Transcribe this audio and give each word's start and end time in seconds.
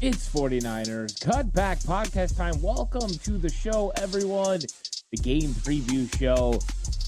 It's 0.00 0.28
49ers 0.28 1.18
Cutback 1.18 1.84
Podcast 1.84 2.36
time. 2.36 2.62
Welcome 2.62 3.10
to 3.10 3.32
the 3.32 3.50
show, 3.50 3.92
everyone. 3.96 4.60
The 5.10 5.16
game 5.16 5.50
preview 5.50 6.08
show 6.16 6.52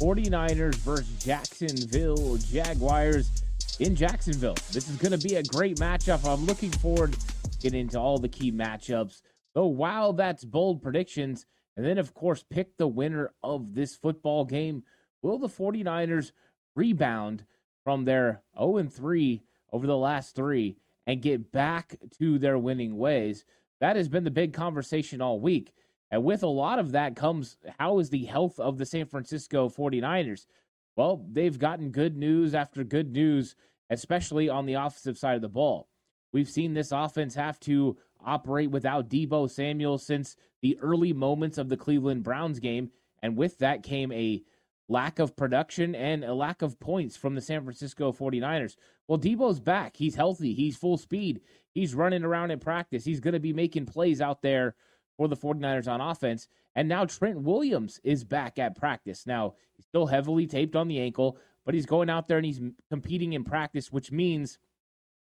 49ers 0.01 0.75
versus 0.75 1.09
Jacksonville 1.25 2.37
Jaguars 2.39 3.30
in 3.79 3.95
Jacksonville. 3.95 4.57
This 4.73 4.89
is 4.89 4.97
going 4.97 5.16
to 5.16 5.25
be 5.25 5.37
a 5.37 5.43
great 5.45 5.77
matchup. 5.77 6.29
I'm 6.29 6.45
looking 6.47 6.73
forward 6.73 7.13
to 7.13 7.59
getting 7.61 7.83
into 7.83 8.01
all 8.01 8.19
the 8.19 8.29
key 8.29 8.51
matchups. 8.51 9.23
Though, 9.55 9.66
wow, 9.66 10.11
that's 10.11 10.45
bold 10.45 10.83
predictions. 10.83 11.47
And 11.77 11.87
then, 11.87 11.97
of 11.97 12.13
course, 12.13 12.45
pick 12.51 12.77
the 12.77 12.88
winner 12.88 13.30
of 13.45 13.73
this 13.73 13.95
football 13.95 14.45
game. 14.45 14.83
Will 15.23 15.38
the 15.38 15.46
49ers 15.46 16.33
rebound 16.74 17.45
from 17.85 18.05
their 18.05 18.43
0 18.59 18.83
3 18.83 19.43
over 19.73 19.87
the 19.87 19.96
last 19.96 20.35
three? 20.35 20.77
And 21.11 21.21
get 21.21 21.51
back 21.51 21.97
to 22.21 22.39
their 22.39 22.57
winning 22.57 22.97
ways. 22.97 23.45
That 23.80 23.97
has 23.97 24.09
been 24.09 24.23
the 24.23 24.30
big 24.30 24.53
conversation 24.53 25.21
all 25.21 25.41
week. 25.41 25.73
And 26.13 26.23
with 26.23 26.45
a 26.45 26.47
lot 26.47 26.79
of 26.79 26.93
that 26.93 27.17
comes 27.17 27.57
how 27.80 27.99
is 27.99 28.11
the 28.11 28.27
health 28.27 28.61
of 28.61 28.79
the 28.79 28.87
San 28.87 29.07
Francisco 29.07 29.69
49ers? 29.69 30.47
Well, 30.95 31.27
they've 31.33 31.59
gotten 31.59 31.91
good 31.91 32.17
news 32.17 32.55
after 32.55 32.85
good 32.85 33.11
news, 33.11 33.57
especially 33.91 34.49
on 34.49 34.67
the 34.67 34.75
offensive 34.75 35.19
side 35.19 35.35
of 35.35 35.43
the 35.43 35.49
ball. 35.49 35.89
We've 36.33 36.49
seen 36.49 36.75
this 36.75 36.93
offense 36.93 37.35
have 37.35 37.59
to 37.61 37.99
operate 38.24 38.71
without 38.71 39.09
Deebo 39.11 39.51
Samuel 39.51 39.99
since 39.99 40.37
the 40.63 40.79
early 40.79 41.13
moments 41.13 41.59
of 41.59 41.69
the 41.69 41.77
Cleveland 41.77 42.23
Browns 42.23 42.61
game. 42.61 42.89
And 43.21 43.37
with 43.37 43.59
that 43.59 43.83
came 43.83 44.13
a 44.13 44.45
lack 44.91 45.21
of 45.21 45.37
production 45.37 45.95
and 45.95 46.24
a 46.24 46.35
lack 46.35 46.63
of 46.63 46.79
points 46.80 47.16
from 47.16 47.37
the 47.37 47.41
San 47.41 47.63
Francisco 47.63 48.13
49ers. 48.13 48.77
Well, 49.07 49.19
Deebo's 49.19 49.60
back. 49.60 49.96
He's 49.96 50.16
healthy. 50.16 50.52
He's 50.52 50.77
full 50.77 50.99
speed. 50.99 51.41
He's 51.73 51.95
running 51.95 52.24
around 52.24 52.51
in 52.51 52.59
practice. 52.59 53.05
He's 53.05 53.21
going 53.21 53.35
to 53.35 53.41
be 53.41 53.52
making 53.52 53.87
plays 53.87 54.21
out 54.21 54.43
there 54.43 54.74
for 55.16 55.29
the 55.29 55.37
49ers 55.37 55.87
on 55.87 56.01
offense. 56.01 56.49
And 56.74 56.88
now 56.88 57.05
Trent 57.05 57.41
Williams 57.41 58.01
is 58.02 58.24
back 58.24 58.59
at 58.59 58.77
practice. 58.77 59.27
Now, 59.27 59.55
he's 59.77 59.87
still 59.87 60.07
heavily 60.07 60.49
taped 60.49 60.74
on 60.74 60.88
the 60.88 61.01
ankle, 61.01 61.38
but 61.65 61.74
he's 61.74 61.87
going 61.87 62.11
out 62.11 62.27
there 62.27 62.38
and 62.38 62.46
he's 62.46 62.61
competing 62.91 63.35
in 63.35 63.45
practice, 63.45 63.93
which 63.93 64.11
means 64.11 64.59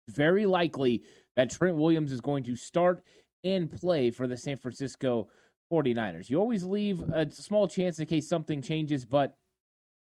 very 0.09 0.47
likely 0.47 1.03
that 1.35 1.51
Trent 1.51 1.77
Williams 1.77 2.11
is 2.11 2.21
going 2.21 2.43
to 2.45 2.55
start 2.55 3.03
and 3.43 3.71
play 3.71 4.09
for 4.09 4.27
the 4.27 4.37
San 4.37 4.57
Francisco 4.57 5.27
49ers. 5.71 6.29
You 6.29 6.39
always 6.39 6.63
leave 6.63 7.01
a 7.13 7.29
small 7.29 7.67
chance 7.67 7.99
in 7.99 8.07
case 8.07 8.27
something 8.27 8.61
changes, 8.61 9.05
but 9.05 9.35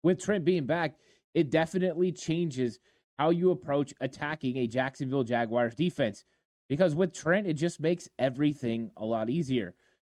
with 0.04 0.22
Trent 0.22 0.44
being 0.44 0.66
back, 0.66 0.94
it 1.34 1.50
definitely 1.50 2.12
changes 2.12 2.78
how 3.18 3.30
you 3.30 3.50
approach 3.50 3.92
attacking 4.00 4.58
a 4.58 4.66
Jacksonville 4.68 5.24
Jaguars 5.24 5.74
defense. 5.74 6.24
Because 6.68 6.94
with 6.94 7.12
Trent, 7.12 7.46
it 7.46 7.54
just 7.54 7.80
makes 7.80 8.08
everything 8.18 8.90
a 8.96 9.04
lot 9.04 9.30
easier. 9.30 9.74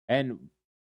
And 0.09 0.37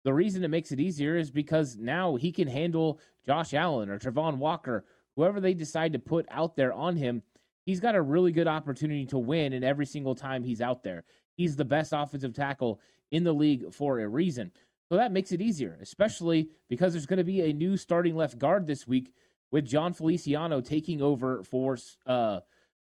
the 0.05 0.13
reason 0.13 0.43
it 0.43 0.49
makes 0.49 0.73
it 0.73 0.81
easier 0.81 1.17
is 1.17 1.31
because 1.31 1.77
now 1.77 2.17
he 2.17 2.33
can 2.33 2.49
handle 2.49 3.01
Josh 3.25 3.55
Allen 3.55 3.89
or 3.89 3.99
Travon 3.99 4.39
Walker, 4.39 4.85
whoever 5.17 5.41
they 5.41 5.55
decide 5.55 5.93
to 5.93 5.99
put 5.99 6.27
out 6.31 6.57
there 6.57 6.73
on 6.73 6.97
him. 6.97 7.23
He's 7.65 7.81
got 7.81 7.95
a 7.95 8.03
really 8.03 8.33
good 8.33 8.49
opportunity 8.49 9.07
to 9.07 9.19
win 9.19 9.53
in 9.55 9.65
every 9.65 9.87
single 9.87 10.15
time 10.15 10.43
he's 10.43 10.61
out 10.61 10.83
there. 10.83 11.05
He's 11.37 11.57
the 11.57 11.65
best 11.65 11.93
offensive 11.95 12.35
tackle 12.35 12.81
in 13.11 13.25
the 13.25 13.33
league 13.33 13.73
for 13.73 14.01
a 14.01 14.09
reason. 14.09 14.53
So 14.89 14.97
that 14.97 15.13
makes 15.13 15.33
it 15.33 15.41
easier, 15.41 15.79
especially 15.81 16.51
because 16.69 16.93
there's 16.93 17.07
going 17.07 17.19
to 17.19 17.25
be 17.25 17.41
a 17.41 17.53
new 17.53 17.77
starting 17.77 18.17
left 18.17 18.39
guard 18.39 18.67
this 18.67 18.87
week 18.87 19.13
with 19.51 19.65
Jon 19.65 19.93
Feliciano 19.93 20.61
taking 20.61 21.01
over 21.01 21.43
for 21.43 21.79
uh, 22.07 22.41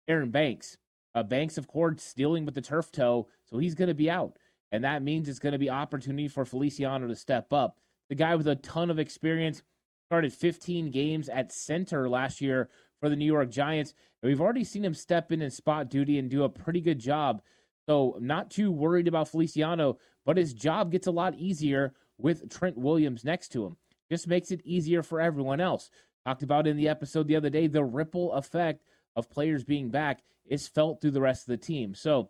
Aaron 0.08 0.32
Banks. 0.32 0.78
Uh, 1.14 1.24
Banks, 1.24 1.58
of 1.58 1.68
course, 1.68 2.02
stealing 2.02 2.46
with 2.46 2.56
the 2.56 2.62
turf 2.62 2.92
toe, 2.92 3.28
so 3.46 3.58
he's 3.58 3.76
going 3.76 3.88
to 3.88 3.94
be 3.94 4.10
out. 4.10 4.38
And 4.72 4.84
that 4.84 5.04
means 5.04 5.30
it's 5.30 5.40
going 5.40 5.54
to 5.54 5.60
be 5.60 5.70
opportunity 5.70 6.28
for 6.28 6.44
Feliciano 6.44 7.08
to 7.08 7.16
step 7.16 7.54
up. 7.54 7.78
The 8.10 8.16
guy 8.16 8.36
with 8.36 8.48
a 8.48 8.56
ton 8.56 8.90
of 8.90 9.00
experience 9.00 9.62
started 10.08 10.34
15 10.34 10.92
games 10.92 11.30
at 11.30 11.52
center 11.52 12.10
last 12.10 12.42
year 12.42 12.70
for 13.00 13.10
the 13.10 13.16
New 13.16 13.26
York 13.26 13.50
Giants. 13.50 13.94
And 14.22 14.30
we've 14.30 14.42
already 14.42 14.64
seen 14.64 14.86
him 14.86 14.94
step 14.94 15.32
in 15.32 15.42
and 15.42 15.54
spot 15.54 15.90
duty 15.90 16.20
and 16.20 16.30
do 16.30 16.44
a 16.44 16.50
pretty 16.50 16.82
good 16.82 17.00
job. 17.00 17.42
So, 17.88 18.18
not 18.20 18.50
too 18.50 18.72
worried 18.72 19.08
about 19.08 19.30
Feliciano, 19.30 19.98
but 20.26 20.38
his 20.38 20.54
job 20.54 20.92
gets 20.92 21.08
a 21.08 21.12
lot 21.12 21.36
easier 21.36 21.94
with 22.18 22.50
Trent 22.50 22.78
Williams 22.78 23.24
next 23.24 23.50
to 23.50 23.66
him. 23.66 23.78
Just 24.10 24.28
makes 24.28 24.52
it 24.52 24.62
easier 24.64 25.04
for 25.04 25.22
everyone 25.22 25.60
else. 25.60 25.90
Talked 26.26 26.44
about 26.44 26.68
in 26.68 26.78
the 26.78 26.88
episode 26.88 27.28
the 27.28 27.36
other 27.36 27.50
day, 27.50 27.68
the 27.68 27.84
ripple 27.84 28.34
effect 28.34 28.84
of 29.16 29.30
players 29.30 29.64
being 29.64 29.90
back 29.90 30.22
is 30.46 30.68
felt 30.68 31.02
through 31.02 31.12
the 31.12 31.22
rest 31.22 31.44
of 31.44 31.52
the 31.52 31.66
team. 31.66 31.94
So 31.94 32.30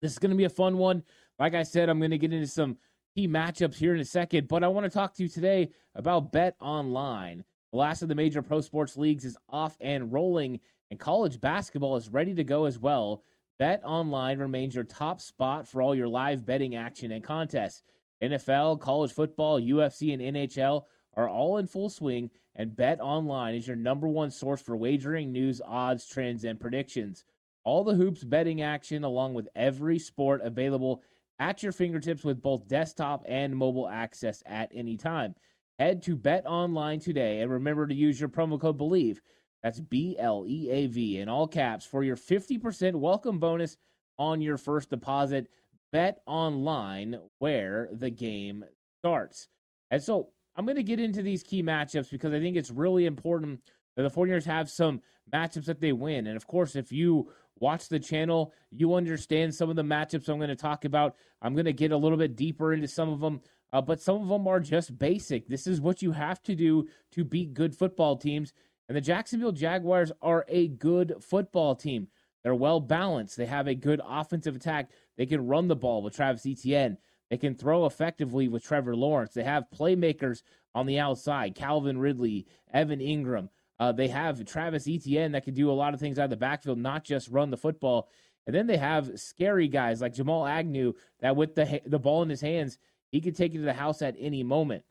this 0.00 0.12
is 0.12 0.18
going 0.18 0.30
to 0.30 0.36
be 0.36 0.44
a 0.44 0.48
fun 0.50 0.78
one. 0.78 1.02
Like 1.38 1.54
I 1.54 1.62
said, 1.62 1.88
I'm 1.88 1.98
going 1.98 2.10
to 2.12 2.18
get 2.18 2.32
into 2.32 2.46
some 2.46 2.76
key 3.14 3.28
matchups 3.28 3.76
here 3.76 3.94
in 3.94 4.00
a 4.00 4.04
second, 4.04 4.48
but 4.48 4.62
I 4.62 4.68
want 4.68 4.84
to 4.84 4.90
talk 4.90 5.14
to 5.14 5.22
you 5.22 5.28
today 5.28 5.70
about 5.94 6.32
Bet 6.32 6.56
Online. 6.60 7.44
The 7.72 7.78
last 7.78 8.02
of 8.02 8.08
the 8.08 8.14
major 8.14 8.42
pro 8.42 8.60
sports 8.60 8.96
leagues 8.96 9.24
is 9.24 9.36
off 9.48 9.76
and 9.80 10.12
rolling, 10.12 10.60
and 10.90 11.00
college 11.00 11.40
basketball 11.40 11.96
is 11.96 12.08
ready 12.08 12.34
to 12.34 12.44
go 12.44 12.66
as 12.66 12.78
well. 12.78 13.22
Bet 13.58 13.80
Online 13.84 14.38
remains 14.38 14.74
your 14.74 14.84
top 14.84 15.20
spot 15.20 15.66
for 15.66 15.80
all 15.80 15.94
your 15.94 16.08
live 16.08 16.44
betting 16.44 16.76
action 16.76 17.10
and 17.10 17.24
contests. 17.24 17.82
NFL, 18.22 18.80
college 18.80 19.12
football, 19.12 19.60
UFC, 19.60 20.12
and 20.12 20.22
NHL 20.22 20.82
are 21.14 21.28
all 21.28 21.56
in 21.56 21.66
full 21.66 21.88
swing, 21.88 22.30
and 22.54 22.76
Bet 22.76 23.00
Online 23.00 23.54
is 23.54 23.66
your 23.66 23.76
number 23.76 24.08
one 24.08 24.30
source 24.30 24.60
for 24.60 24.76
wagering, 24.76 25.32
news, 25.32 25.62
odds, 25.64 26.06
trends, 26.06 26.44
and 26.44 26.60
predictions. 26.60 27.24
All 27.64 27.82
the 27.82 27.94
hoops 27.94 28.24
betting 28.24 28.60
action, 28.60 29.04
along 29.04 29.32
with 29.32 29.48
every 29.56 29.98
sport 29.98 30.42
available 30.42 31.02
at 31.38 31.62
your 31.62 31.72
fingertips 31.72 32.24
with 32.24 32.42
both 32.42 32.68
desktop 32.68 33.24
and 33.26 33.56
mobile 33.56 33.88
access 33.88 34.42
at 34.44 34.70
any 34.74 34.98
time. 34.98 35.34
Head 35.78 36.02
to 36.02 36.16
Bet 36.16 36.46
Online 36.46 37.00
today 37.00 37.40
and 37.40 37.50
remember 37.50 37.86
to 37.86 37.94
use 37.94 38.20
your 38.20 38.28
promo 38.28 38.60
code 38.60 38.78
BELIEVE 38.78 39.20
that's 39.66 39.80
B 39.80 40.14
L 40.16 40.44
E 40.46 40.70
A 40.70 40.86
V 40.86 41.18
in 41.18 41.28
all 41.28 41.48
caps 41.48 41.84
for 41.84 42.04
your 42.04 42.14
50% 42.14 42.94
welcome 42.94 43.40
bonus 43.40 43.76
on 44.16 44.40
your 44.40 44.58
first 44.58 44.90
deposit. 44.90 45.48
Bet 45.90 46.20
online 46.24 47.18
where 47.40 47.88
the 47.90 48.10
game 48.10 48.64
starts. 49.00 49.48
And 49.90 50.00
so 50.00 50.28
I'm 50.54 50.66
going 50.66 50.76
to 50.76 50.84
get 50.84 51.00
into 51.00 51.20
these 51.20 51.42
key 51.42 51.64
matchups 51.64 52.12
because 52.12 52.32
I 52.32 52.38
think 52.38 52.56
it's 52.56 52.70
really 52.70 53.06
important 53.06 53.60
that 53.96 54.04
the 54.04 54.10
49ers 54.10 54.44
have 54.44 54.70
some 54.70 55.00
matchups 55.34 55.64
that 55.64 55.80
they 55.80 55.92
win. 55.92 56.28
And 56.28 56.36
of 56.36 56.46
course, 56.46 56.76
if 56.76 56.92
you 56.92 57.32
watch 57.58 57.88
the 57.88 57.98
channel, 57.98 58.52
you 58.70 58.94
understand 58.94 59.52
some 59.52 59.68
of 59.68 59.74
the 59.74 59.82
matchups 59.82 60.28
I'm 60.28 60.38
going 60.38 60.48
to 60.48 60.54
talk 60.54 60.84
about. 60.84 61.16
I'm 61.42 61.54
going 61.54 61.64
to 61.64 61.72
get 61.72 61.90
a 61.90 61.96
little 61.96 62.18
bit 62.18 62.36
deeper 62.36 62.72
into 62.72 62.86
some 62.86 63.08
of 63.08 63.18
them, 63.18 63.40
uh, 63.72 63.82
but 63.82 64.00
some 64.00 64.22
of 64.22 64.28
them 64.28 64.46
are 64.46 64.60
just 64.60 64.96
basic. 64.96 65.48
This 65.48 65.66
is 65.66 65.80
what 65.80 66.02
you 66.02 66.12
have 66.12 66.40
to 66.44 66.54
do 66.54 66.86
to 67.10 67.24
beat 67.24 67.52
good 67.52 67.74
football 67.74 68.16
teams. 68.16 68.52
And 68.88 68.96
the 68.96 69.00
Jacksonville 69.00 69.52
Jaguars 69.52 70.12
are 70.22 70.44
a 70.48 70.68
good 70.68 71.14
football 71.20 71.74
team. 71.74 72.08
They're 72.42 72.54
well 72.54 72.80
balanced. 72.80 73.36
They 73.36 73.46
have 73.46 73.66
a 73.66 73.74
good 73.74 74.00
offensive 74.06 74.54
attack. 74.54 74.90
They 75.16 75.26
can 75.26 75.46
run 75.46 75.66
the 75.66 75.74
ball 75.74 76.02
with 76.02 76.14
Travis 76.14 76.46
Etienne. 76.46 76.98
They 77.28 77.36
can 77.36 77.56
throw 77.56 77.86
effectively 77.86 78.46
with 78.46 78.62
Trevor 78.62 78.94
Lawrence. 78.94 79.34
They 79.34 79.42
have 79.42 79.66
playmakers 79.76 80.42
on 80.74 80.86
the 80.86 81.00
outside 81.00 81.56
Calvin 81.56 81.98
Ridley, 81.98 82.46
Evan 82.72 83.00
Engram. 83.00 83.48
Uh, 83.80 83.92
they 83.92 84.08
have 84.08 84.44
Travis 84.44 84.86
Etienne 84.88 85.32
that 85.32 85.44
can 85.44 85.54
do 85.54 85.70
a 85.70 85.72
lot 85.72 85.92
of 85.92 86.00
things 86.00 86.18
out 86.18 86.24
of 86.24 86.30
the 86.30 86.36
backfield, 86.36 86.78
not 86.78 87.04
just 87.04 87.28
run 87.28 87.50
the 87.50 87.56
football. 87.56 88.08
And 88.46 88.54
then 88.54 88.68
they 88.68 88.76
have 88.76 89.18
scary 89.18 89.66
guys 89.66 90.00
like 90.00 90.14
Jamal 90.14 90.46
Agnew 90.46 90.94
that, 91.20 91.34
with 91.34 91.56
the 91.56 91.82
the 91.84 91.98
ball 91.98 92.22
in 92.22 92.28
his 92.28 92.40
hands, 92.40 92.78
he 93.10 93.20
can 93.20 93.34
take 93.34 93.54
it 93.54 93.58
to 93.58 93.64
the 93.64 93.72
house 93.72 94.02
at 94.02 94.14
any 94.18 94.44
moment. 94.44 94.84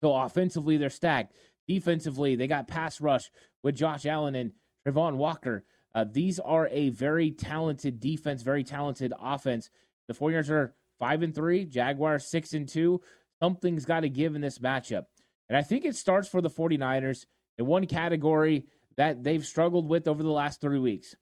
So 0.00 0.14
offensively, 0.14 0.78
they're 0.78 0.88
stacked. 0.88 1.34
Defensively, 1.68 2.36
they 2.36 2.46
got 2.46 2.68
pass 2.68 3.00
rush 3.00 3.30
with 3.62 3.76
Josh 3.76 4.06
Allen 4.06 4.34
and 4.34 4.52
Travon 4.86 5.16
Walker. 5.16 5.64
Uh, 5.94 6.04
these 6.10 6.38
are 6.38 6.68
a 6.68 6.90
very 6.90 7.30
talented 7.30 8.00
defense, 8.00 8.42
very 8.42 8.64
talented 8.64 9.12
offense. 9.20 9.70
The 10.08 10.14
49ers 10.14 10.50
are 10.50 10.74
five 10.98 11.22
and 11.22 11.34
three, 11.34 11.64
Jaguars 11.64 12.26
six 12.26 12.52
and 12.52 12.68
two. 12.68 13.00
Something's 13.42 13.84
got 13.84 14.00
to 14.00 14.08
give 14.08 14.34
in 14.34 14.40
this 14.40 14.58
matchup. 14.58 15.06
And 15.48 15.56
I 15.56 15.62
think 15.62 15.84
it 15.84 15.96
starts 15.96 16.28
for 16.28 16.40
the 16.40 16.50
49ers 16.50 17.26
in 17.58 17.66
one 17.66 17.86
category 17.86 18.66
that 18.96 19.24
they've 19.24 19.44
struggled 19.44 19.88
with 19.88 20.06
over 20.06 20.22
the 20.22 20.30
last 20.30 20.60
three 20.60 20.78
weeks, 20.78 21.14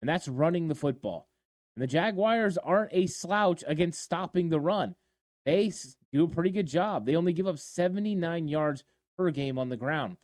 and 0.00 0.08
that's 0.08 0.28
running 0.28 0.68
the 0.68 0.74
football. 0.74 1.28
And 1.74 1.82
the 1.82 1.86
Jaguars 1.86 2.58
aren't 2.58 2.92
a 2.92 3.06
slouch 3.06 3.64
against 3.66 4.02
stopping 4.02 4.50
the 4.50 4.60
run. 4.60 4.94
they 5.46 5.72
do 6.12 6.24
a 6.24 6.28
pretty 6.28 6.50
good 6.50 6.66
job. 6.66 7.06
They 7.06 7.16
only 7.16 7.32
give 7.32 7.46
up 7.46 7.58
79 7.58 8.48
yards 8.48 8.84
per 9.16 9.30
game 9.30 9.58
on 9.58 9.68
the 9.68 9.76
ground. 9.76 10.16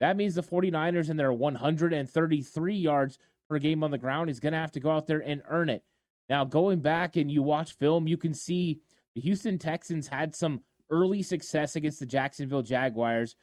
That 0.00 0.16
means 0.16 0.34
the 0.34 0.42
49ers 0.42 1.08
and 1.08 1.18
their 1.18 1.32
133 1.32 2.74
yards 2.74 3.18
per 3.48 3.58
game 3.58 3.84
on 3.84 3.90
the 3.90 3.98
ground 3.98 4.30
is 4.30 4.40
going 4.40 4.52
to 4.52 4.58
have 4.58 4.72
to 4.72 4.80
go 4.80 4.90
out 4.90 5.06
there 5.06 5.20
and 5.20 5.42
earn 5.48 5.68
it. 5.68 5.82
Now, 6.28 6.44
going 6.44 6.80
back 6.80 7.16
and 7.16 7.30
you 7.30 7.42
watch 7.42 7.74
film, 7.74 8.06
you 8.06 8.16
can 8.16 8.34
see 8.34 8.80
the 9.14 9.20
Houston 9.20 9.58
Texans 9.58 10.08
had 10.08 10.34
some 10.34 10.60
early 10.90 11.22
success 11.22 11.76
against 11.76 12.00
the 12.00 12.06
Jacksonville 12.06 12.62
Jaguars 12.62 13.36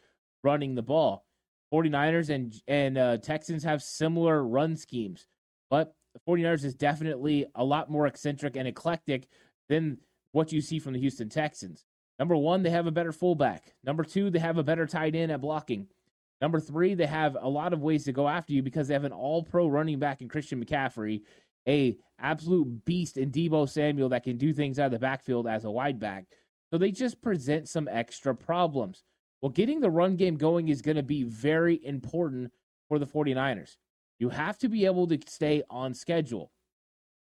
running 0.43 0.75
the 0.75 0.81
ball. 0.81 1.25
49ers 1.73 2.29
and 2.29 2.53
and 2.67 2.97
uh, 2.97 3.17
Texans 3.17 3.63
have 3.63 3.81
similar 3.81 4.43
run 4.43 4.75
schemes, 4.75 5.27
but 5.69 5.95
the 6.13 6.19
49ers 6.27 6.65
is 6.65 6.75
definitely 6.75 7.45
a 7.55 7.63
lot 7.63 7.89
more 7.89 8.07
eccentric 8.07 8.57
and 8.57 8.67
eclectic 8.67 9.27
than 9.69 9.97
what 10.33 10.51
you 10.51 10.59
see 10.59 10.79
from 10.79 10.93
the 10.93 10.99
Houston 10.99 11.29
Texans. 11.29 11.85
Number 12.21 12.37
one, 12.37 12.61
they 12.61 12.69
have 12.69 12.85
a 12.85 12.91
better 12.91 13.11
fullback. 13.11 13.73
Number 13.83 14.03
two, 14.03 14.29
they 14.29 14.37
have 14.37 14.59
a 14.59 14.63
better 14.63 14.85
tight 14.85 15.15
end 15.15 15.31
at 15.31 15.41
blocking. 15.41 15.87
Number 16.39 16.59
three, 16.59 16.93
they 16.93 17.07
have 17.07 17.35
a 17.41 17.49
lot 17.49 17.73
of 17.73 17.81
ways 17.81 18.03
to 18.03 18.11
go 18.11 18.27
after 18.27 18.53
you 18.53 18.61
because 18.61 18.87
they 18.87 18.93
have 18.93 19.05
an 19.05 19.11
all-pro 19.11 19.65
running 19.65 19.97
back 19.97 20.21
in 20.21 20.29
Christian 20.29 20.63
McCaffrey, 20.63 21.23
a 21.67 21.97
absolute 22.19 22.85
beast 22.85 23.17
in 23.17 23.31
Deebo 23.31 23.67
Samuel 23.67 24.09
that 24.09 24.23
can 24.23 24.37
do 24.37 24.53
things 24.53 24.77
out 24.77 24.85
of 24.85 24.91
the 24.91 24.99
backfield 24.99 25.47
as 25.47 25.65
a 25.65 25.71
wide 25.71 25.99
back. 25.99 26.25
So 26.69 26.77
they 26.77 26.91
just 26.91 27.23
present 27.23 27.67
some 27.67 27.87
extra 27.87 28.35
problems. 28.35 29.01
Well, 29.41 29.49
getting 29.49 29.79
the 29.79 29.89
run 29.89 30.15
game 30.15 30.35
going 30.35 30.67
is 30.67 30.83
going 30.83 30.97
to 30.97 31.03
be 31.03 31.23
very 31.23 31.83
important 31.83 32.51
for 32.87 32.99
the 32.99 33.07
49ers. 33.07 33.77
You 34.19 34.29
have 34.29 34.59
to 34.59 34.69
be 34.69 34.85
able 34.85 35.07
to 35.07 35.17
stay 35.27 35.63
on 35.71 35.95
schedule. 35.95 36.51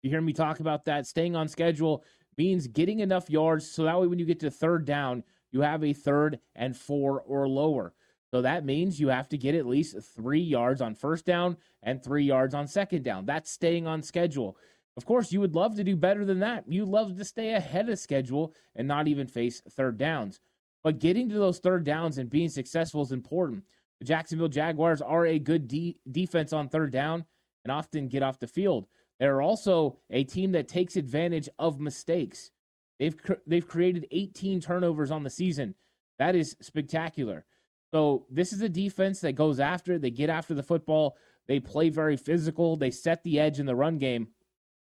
You 0.03 0.11
hear 0.11 0.21
me 0.21 0.33
talk 0.33 0.59
about 0.59 0.85
that? 0.85 1.07
Staying 1.07 1.35
on 1.35 1.47
schedule 1.47 2.03
means 2.37 2.67
getting 2.67 2.99
enough 2.99 3.29
yards 3.29 3.69
so 3.69 3.83
that 3.83 3.99
way 3.99 4.07
when 4.07 4.19
you 4.19 4.25
get 4.25 4.39
to 4.41 4.51
third 4.51 4.85
down, 4.85 5.23
you 5.51 5.61
have 5.61 5.83
a 5.83 5.93
third 5.93 6.39
and 6.55 6.75
four 6.75 7.21
or 7.21 7.47
lower. 7.47 7.93
So 8.31 8.41
that 8.41 8.65
means 8.65 8.99
you 8.99 9.09
have 9.09 9.29
to 9.29 9.37
get 9.37 9.53
at 9.53 9.67
least 9.67 9.95
three 10.15 10.41
yards 10.41 10.81
on 10.81 10.95
first 10.95 11.25
down 11.25 11.57
and 11.83 12.03
three 12.03 12.23
yards 12.23 12.55
on 12.55 12.67
second 12.67 13.03
down. 13.03 13.25
That's 13.27 13.51
staying 13.51 13.85
on 13.85 14.01
schedule. 14.01 14.57
Of 14.97 15.05
course, 15.05 15.31
you 15.31 15.39
would 15.39 15.55
love 15.55 15.75
to 15.75 15.83
do 15.83 15.95
better 15.95 16.25
than 16.25 16.39
that. 16.39 16.65
You'd 16.67 16.87
love 16.87 17.15
to 17.17 17.25
stay 17.25 17.53
ahead 17.53 17.89
of 17.89 17.99
schedule 17.99 18.53
and 18.75 18.87
not 18.87 19.07
even 19.07 19.27
face 19.27 19.61
third 19.69 19.97
downs. 19.97 20.39
But 20.83 20.99
getting 20.99 21.29
to 21.29 21.35
those 21.35 21.59
third 21.59 21.83
downs 21.83 22.17
and 22.17 22.29
being 22.29 22.49
successful 22.49 23.03
is 23.03 23.11
important. 23.11 23.63
The 23.99 24.05
Jacksonville 24.05 24.49
Jaguars 24.49 25.01
are 25.01 25.25
a 25.25 25.39
good 25.39 25.67
de- 25.67 25.97
defense 26.11 26.53
on 26.53 26.69
third 26.69 26.91
down 26.91 27.25
and 27.63 27.71
often 27.71 28.07
get 28.07 28.23
off 28.23 28.39
the 28.39 28.47
field. 28.47 28.87
They're 29.19 29.41
also 29.41 29.99
a 30.09 30.23
team 30.23 30.51
that 30.53 30.67
takes 30.67 30.95
advantage 30.95 31.49
of 31.59 31.79
mistakes. 31.79 32.51
They've 32.99 33.17
cr- 33.17 33.33
they've 33.47 33.67
created 33.67 34.07
18 34.11 34.61
turnovers 34.61 35.11
on 35.11 35.23
the 35.23 35.29
season. 35.29 35.75
That 36.19 36.35
is 36.35 36.55
spectacular. 36.61 37.45
So 37.93 38.25
this 38.29 38.53
is 38.53 38.61
a 38.61 38.69
defense 38.69 39.21
that 39.21 39.33
goes 39.33 39.59
after, 39.59 39.99
they 39.99 40.09
get 40.09 40.29
after 40.29 40.53
the 40.53 40.63
football, 40.63 41.15
they 41.47 41.59
play 41.59 41.89
very 41.89 42.17
physical, 42.17 42.75
they 42.75 42.91
set 42.91 43.23
the 43.23 43.39
edge 43.39 43.59
in 43.59 43.65
the 43.65 43.75
run 43.75 43.97
game. 43.97 44.29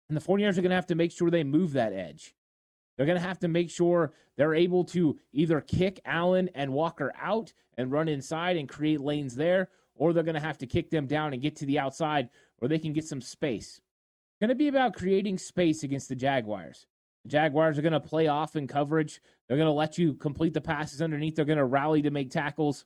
And 0.09 0.17
the 0.17 0.21
49ers 0.21 0.57
are 0.57 0.61
going 0.61 0.69
to 0.69 0.75
have 0.75 0.87
to 0.87 0.95
make 0.95 1.11
sure 1.11 1.31
they 1.31 1.43
move 1.43 1.73
that 1.73 1.93
edge. 1.93 2.35
They're 2.95 3.05
going 3.07 3.19
to 3.19 3.27
have 3.27 3.39
to 3.39 3.47
make 3.47 3.71
sure 3.71 4.13
they're 4.37 4.53
able 4.53 4.83
to 4.85 5.17
either 5.31 5.61
kick 5.61 5.99
Allen 6.05 6.49
and 6.53 6.73
Walker 6.73 7.11
out 7.19 7.53
and 7.77 7.91
run 7.91 8.07
inside 8.07 8.57
and 8.57 8.69
create 8.69 9.01
lanes 9.01 9.35
there, 9.35 9.69
or 9.95 10.13
they're 10.13 10.23
going 10.23 10.35
to 10.35 10.41
have 10.41 10.59
to 10.59 10.67
kick 10.67 10.91
them 10.91 11.07
down 11.07 11.33
and 11.33 11.41
get 11.41 11.55
to 11.57 11.65
the 11.65 11.79
outside 11.79 12.29
where 12.57 12.69
they 12.69 12.79
can 12.79 12.93
get 12.93 13.05
some 13.05 13.21
space. 13.21 13.81
Going 14.41 14.49
to 14.49 14.55
be 14.55 14.67
about 14.67 14.95
creating 14.95 15.37
space 15.37 15.83
against 15.83 16.09
the 16.09 16.15
Jaguars. 16.15 16.85
The 17.23 17.29
Jaguars 17.29 17.77
are 17.77 17.81
going 17.81 17.93
to 17.93 17.99
play 17.99 18.27
off 18.27 18.55
in 18.55 18.67
coverage. 18.67 19.21
They're 19.47 19.57
going 19.57 19.67
to 19.67 19.71
let 19.71 19.97
you 19.97 20.13
complete 20.13 20.53
the 20.53 20.61
passes 20.61 21.01
underneath. 21.01 21.35
They're 21.35 21.45
going 21.45 21.57
to 21.57 21.65
rally 21.65 22.01
to 22.01 22.11
make 22.11 22.31
tackles. 22.31 22.85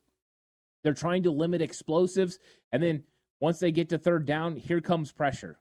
They're 0.84 0.94
trying 0.94 1.24
to 1.24 1.32
limit 1.32 1.62
explosives. 1.62 2.38
And 2.72 2.84
then 2.84 3.04
once 3.40 3.60
they 3.60 3.72
get 3.72 3.90
to 3.90 3.98
third 3.98 4.26
down, 4.26 4.56
here 4.56 4.82
comes 4.82 5.12
pressure 5.12 5.58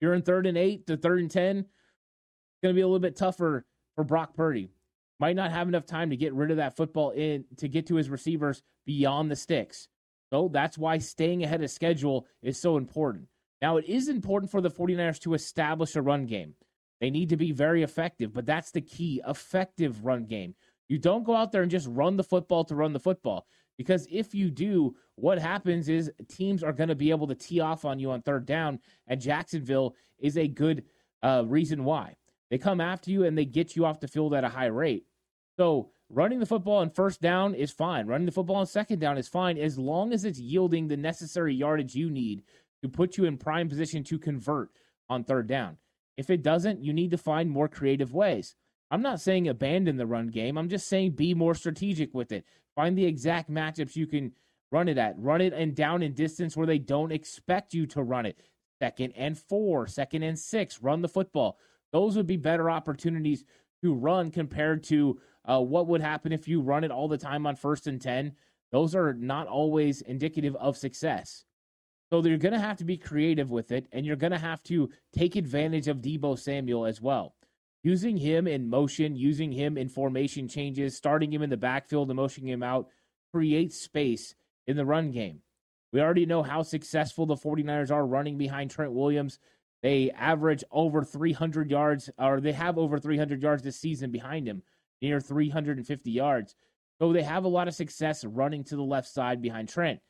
you're 0.00 0.14
in 0.14 0.22
third 0.22 0.46
and 0.46 0.56
eight 0.56 0.86
to 0.86 0.96
third 0.96 1.20
and 1.20 1.30
10, 1.30 1.58
it's 1.58 1.68
going 2.62 2.74
to 2.74 2.78
be 2.78 2.80
a 2.80 2.86
little 2.86 2.98
bit 2.98 3.16
tougher 3.16 3.64
for 3.94 4.04
Brock 4.04 4.34
Purdy. 4.34 4.70
Might 5.18 5.36
not 5.36 5.50
have 5.50 5.68
enough 5.68 5.84
time 5.84 6.10
to 6.10 6.16
get 6.16 6.32
rid 6.32 6.50
of 6.50 6.56
that 6.56 6.76
football 6.76 7.10
in 7.10 7.44
to 7.58 7.68
get 7.68 7.86
to 7.88 7.96
his 7.96 8.08
receivers 8.08 8.62
beyond 8.86 9.30
the 9.30 9.36
sticks. 9.36 9.88
So 10.32 10.48
that's 10.48 10.78
why 10.78 10.98
staying 10.98 11.44
ahead 11.44 11.62
of 11.62 11.70
schedule 11.70 12.26
is 12.42 12.58
so 12.58 12.76
important. 12.78 13.26
Now, 13.62 13.76
it 13.76 13.84
is 13.86 14.08
important 14.08 14.50
for 14.50 14.60
the 14.60 14.70
49ers 14.70 15.20
to 15.20 15.34
establish 15.34 15.96
a 15.96 16.02
run 16.02 16.26
game. 16.26 16.54
They 17.00 17.10
need 17.10 17.30
to 17.30 17.36
be 17.36 17.52
very 17.52 17.82
effective, 17.82 18.32
but 18.32 18.46
that's 18.46 18.70
the 18.70 18.80
key 18.80 19.22
effective 19.26 20.04
run 20.04 20.26
game. 20.26 20.54
You 20.88 20.98
don't 20.98 21.24
go 21.24 21.34
out 21.34 21.52
there 21.52 21.62
and 21.62 21.70
just 21.70 21.88
run 21.88 22.16
the 22.16 22.24
football 22.24 22.64
to 22.64 22.74
run 22.74 22.92
the 22.92 23.00
football. 23.00 23.46
Because 23.78 24.06
if 24.10 24.34
you 24.34 24.50
do, 24.50 24.94
what 25.14 25.38
happens 25.38 25.88
is 25.88 26.10
teams 26.28 26.62
are 26.62 26.72
going 26.72 26.88
to 26.88 26.94
be 26.94 27.10
able 27.10 27.26
to 27.28 27.34
tee 27.34 27.60
off 27.60 27.84
on 27.84 27.98
you 27.98 28.10
on 28.10 28.20
third 28.20 28.44
down, 28.44 28.80
and 29.06 29.20
Jacksonville 29.20 29.94
is 30.18 30.36
a 30.36 30.48
good 30.48 30.84
uh, 31.22 31.44
reason 31.46 31.84
why. 31.84 32.16
They 32.50 32.58
come 32.58 32.80
after 32.80 33.10
you 33.10 33.24
and 33.24 33.38
they 33.38 33.44
get 33.44 33.76
you 33.76 33.86
off 33.86 34.00
the 34.00 34.08
field 34.08 34.34
at 34.34 34.44
a 34.44 34.48
high 34.48 34.66
rate. 34.66 35.06
So 35.56 35.90
running 36.10 36.40
the 36.40 36.46
football 36.46 36.78
on 36.78 36.90
first 36.90 37.22
down 37.22 37.54
is 37.54 37.70
fine. 37.70 38.06
Running 38.06 38.26
the 38.26 38.32
football 38.32 38.56
on 38.56 38.66
second 38.66 38.98
down 38.98 39.16
is 39.16 39.28
fine 39.28 39.56
as 39.56 39.78
long 39.78 40.12
as 40.12 40.24
it's 40.24 40.40
yielding 40.40 40.88
the 40.88 40.96
necessary 40.96 41.54
yardage 41.54 41.94
you 41.94 42.10
need 42.10 42.42
to 42.82 42.88
put 42.88 43.16
you 43.16 43.24
in 43.24 43.36
prime 43.36 43.68
position 43.68 44.04
to 44.04 44.18
convert 44.18 44.70
on 45.08 45.24
third 45.24 45.46
down. 45.46 45.76
If 46.16 46.30
it 46.30 46.42
doesn't, 46.42 46.82
you 46.82 46.92
need 46.92 47.10
to 47.12 47.18
find 47.18 47.50
more 47.50 47.68
creative 47.68 48.12
ways. 48.12 48.54
I'm 48.90 49.02
not 49.02 49.20
saying 49.20 49.48
abandon 49.48 49.96
the 49.96 50.06
run 50.06 50.28
game. 50.28 50.58
I'm 50.58 50.68
just 50.68 50.88
saying 50.88 51.12
be 51.12 51.34
more 51.34 51.54
strategic 51.54 52.12
with 52.14 52.32
it. 52.32 52.44
Find 52.74 52.96
the 52.96 53.06
exact 53.06 53.50
matchups 53.50 53.96
you 53.96 54.06
can 54.06 54.32
run 54.72 54.88
it 54.88 54.98
at. 54.98 55.18
Run 55.18 55.40
it 55.40 55.52
and 55.52 55.74
down 55.74 56.02
in 56.02 56.14
distance 56.14 56.56
where 56.56 56.66
they 56.66 56.78
don't 56.78 57.12
expect 57.12 57.74
you 57.74 57.86
to 57.86 58.02
run 58.02 58.26
it. 58.26 58.38
Second 58.80 59.12
and 59.16 59.38
four, 59.38 59.86
second 59.86 60.22
and 60.22 60.38
six, 60.38 60.82
run 60.82 61.02
the 61.02 61.08
football. 61.08 61.58
Those 61.92 62.16
would 62.16 62.26
be 62.26 62.36
better 62.36 62.70
opportunities 62.70 63.44
to 63.82 63.94
run 63.94 64.30
compared 64.30 64.82
to 64.84 65.20
uh, 65.44 65.60
what 65.60 65.86
would 65.86 66.00
happen 66.00 66.32
if 66.32 66.48
you 66.48 66.60
run 66.60 66.84
it 66.84 66.90
all 66.90 67.08
the 67.08 67.18
time 67.18 67.46
on 67.46 67.56
first 67.56 67.86
and 67.86 68.00
10. 68.00 68.32
Those 68.72 68.94
are 68.94 69.12
not 69.14 69.48
always 69.48 70.02
indicative 70.02 70.56
of 70.56 70.76
success. 70.76 71.44
So 72.10 72.20
they're 72.20 72.38
going 72.38 72.54
to 72.54 72.58
have 72.58 72.78
to 72.78 72.84
be 72.84 72.96
creative 72.96 73.50
with 73.50 73.70
it, 73.70 73.86
and 73.92 74.04
you're 74.04 74.16
going 74.16 74.32
to 74.32 74.38
have 74.38 74.62
to 74.64 74.90
take 75.12 75.36
advantage 75.36 75.88
of 75.88 75.98
Deebo 75.98 76.38
Samuel 76.38 76.86
as 76.86 77.00
well 77.00 77.34
using 77.82 78.16
him 78.16 78.46
in 78.46 78.68
motion, 78.68 79.16
using 79.16 79.52
him 79.52 79.78
in 79.78 79.88
formation 79.88 80.48
changes, 80.48 80.96
starting 80.96 81.32
him 81.32 81.42
in 81.42 81.50
the 81.50 81.56
backfield 81.56 82.08
and 82.10 82.16
motioning 82.16 82.50
him 82.50 82.62
out 82.62 82.88
creates 83.32 83.80
space 83.80 84.34
in 84.66 84.76
the 84.76 84.84
run 84.84 85.10
game. 85.10 85.40
We 85.92 86.00
already 86.00 86.26
know 86.26 86.42
how 86.42 86.62
successful 86.62 87.26
the 87.26 87.36
49ers 87.36 87.90
are 87.90 88.06
running 88.06 88.38
behind 88.38 88.70
Trent 88.70 88.92
Williams. 88.92 89.38
They 89.82 90.10
average 90.10 90.62
over 90.70 91.04
300 91.04 91.70
yards, 91.70 92.10
or 92.18 92.40
they 92.40 92.52
have 92.52 92.78
over 92.78 92.98
300 92.98 93.42
yards 93.42 93.62
this 93.62 93.80
season 93.80 94.10
behind 94.10 94.46
him, 94.46 94.62
near 95.00 95.20
350 95.20 96.10
yards. 96.10 96.54
So 96.98 97.12
they 97.12 97.22
have 97.22 97.44
a 97.44 97.48
lot 97.48 97.66
of 97.66 97.74
success 97.74 98.24
running 98.24 98.62
to 98.64 98.76
the 98.76 98.82
left 98.82 99.08
side 99.08 99.40
behind 99.40 99.68
Trent. 99.68 100.00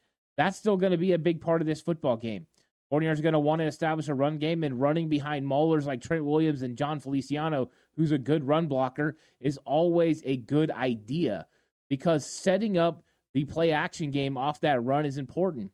That's 0.40 0.56
still 0.56 0.78
going 0.78 0.92
to 0.92 0.96
be 0.96 1.12
a 1.12 1.18
big 1.18 1.42
part 1.42 1.60
of 1.60 1.66
this 1.66 1.82
football 1.82 2.16
game. 2.16 2.46
49ers 2.90 3.18
are 3.18 3.22
going 3.22 3.34
to 3.34 3.38
want 3.38 3.60
to 3.60 3.66
establish 3.66 4.08
a 4.08 4.14
run 4.14 4.38
game, 4.38 4.64
and 4.64 4.80
running 4.80 5.10
behind 5.10 5.44
maulers 5.44 5.84
like 5.84 6.00
Trent 6.00 6.24
Williams 6.24 6.62
and 6.62 6.78
Jon 6.78 6.98
Feliciano, 6.98 7.68
who's 7.94 8.10
a 8.10 8.16
good 8.16 8.48
run 8.48 8.66
blocker, 8.66 9.18
is 9.38 9.58
always 9.66 10.22
a 10.24 10.38
good 10.38 10.70
idea 10.70 11.46
because 11.90 12.24
setting 12.24 12.78
up 12.78 13.02
the 13.34 13.44
play 13.44 13.72
action 13.72 14.10
game 14.10 14.38
off 14.38 14.62
that 14.62 14.82
run 14.82 15.04
is 15.04 15.18
important. 15.18 15.72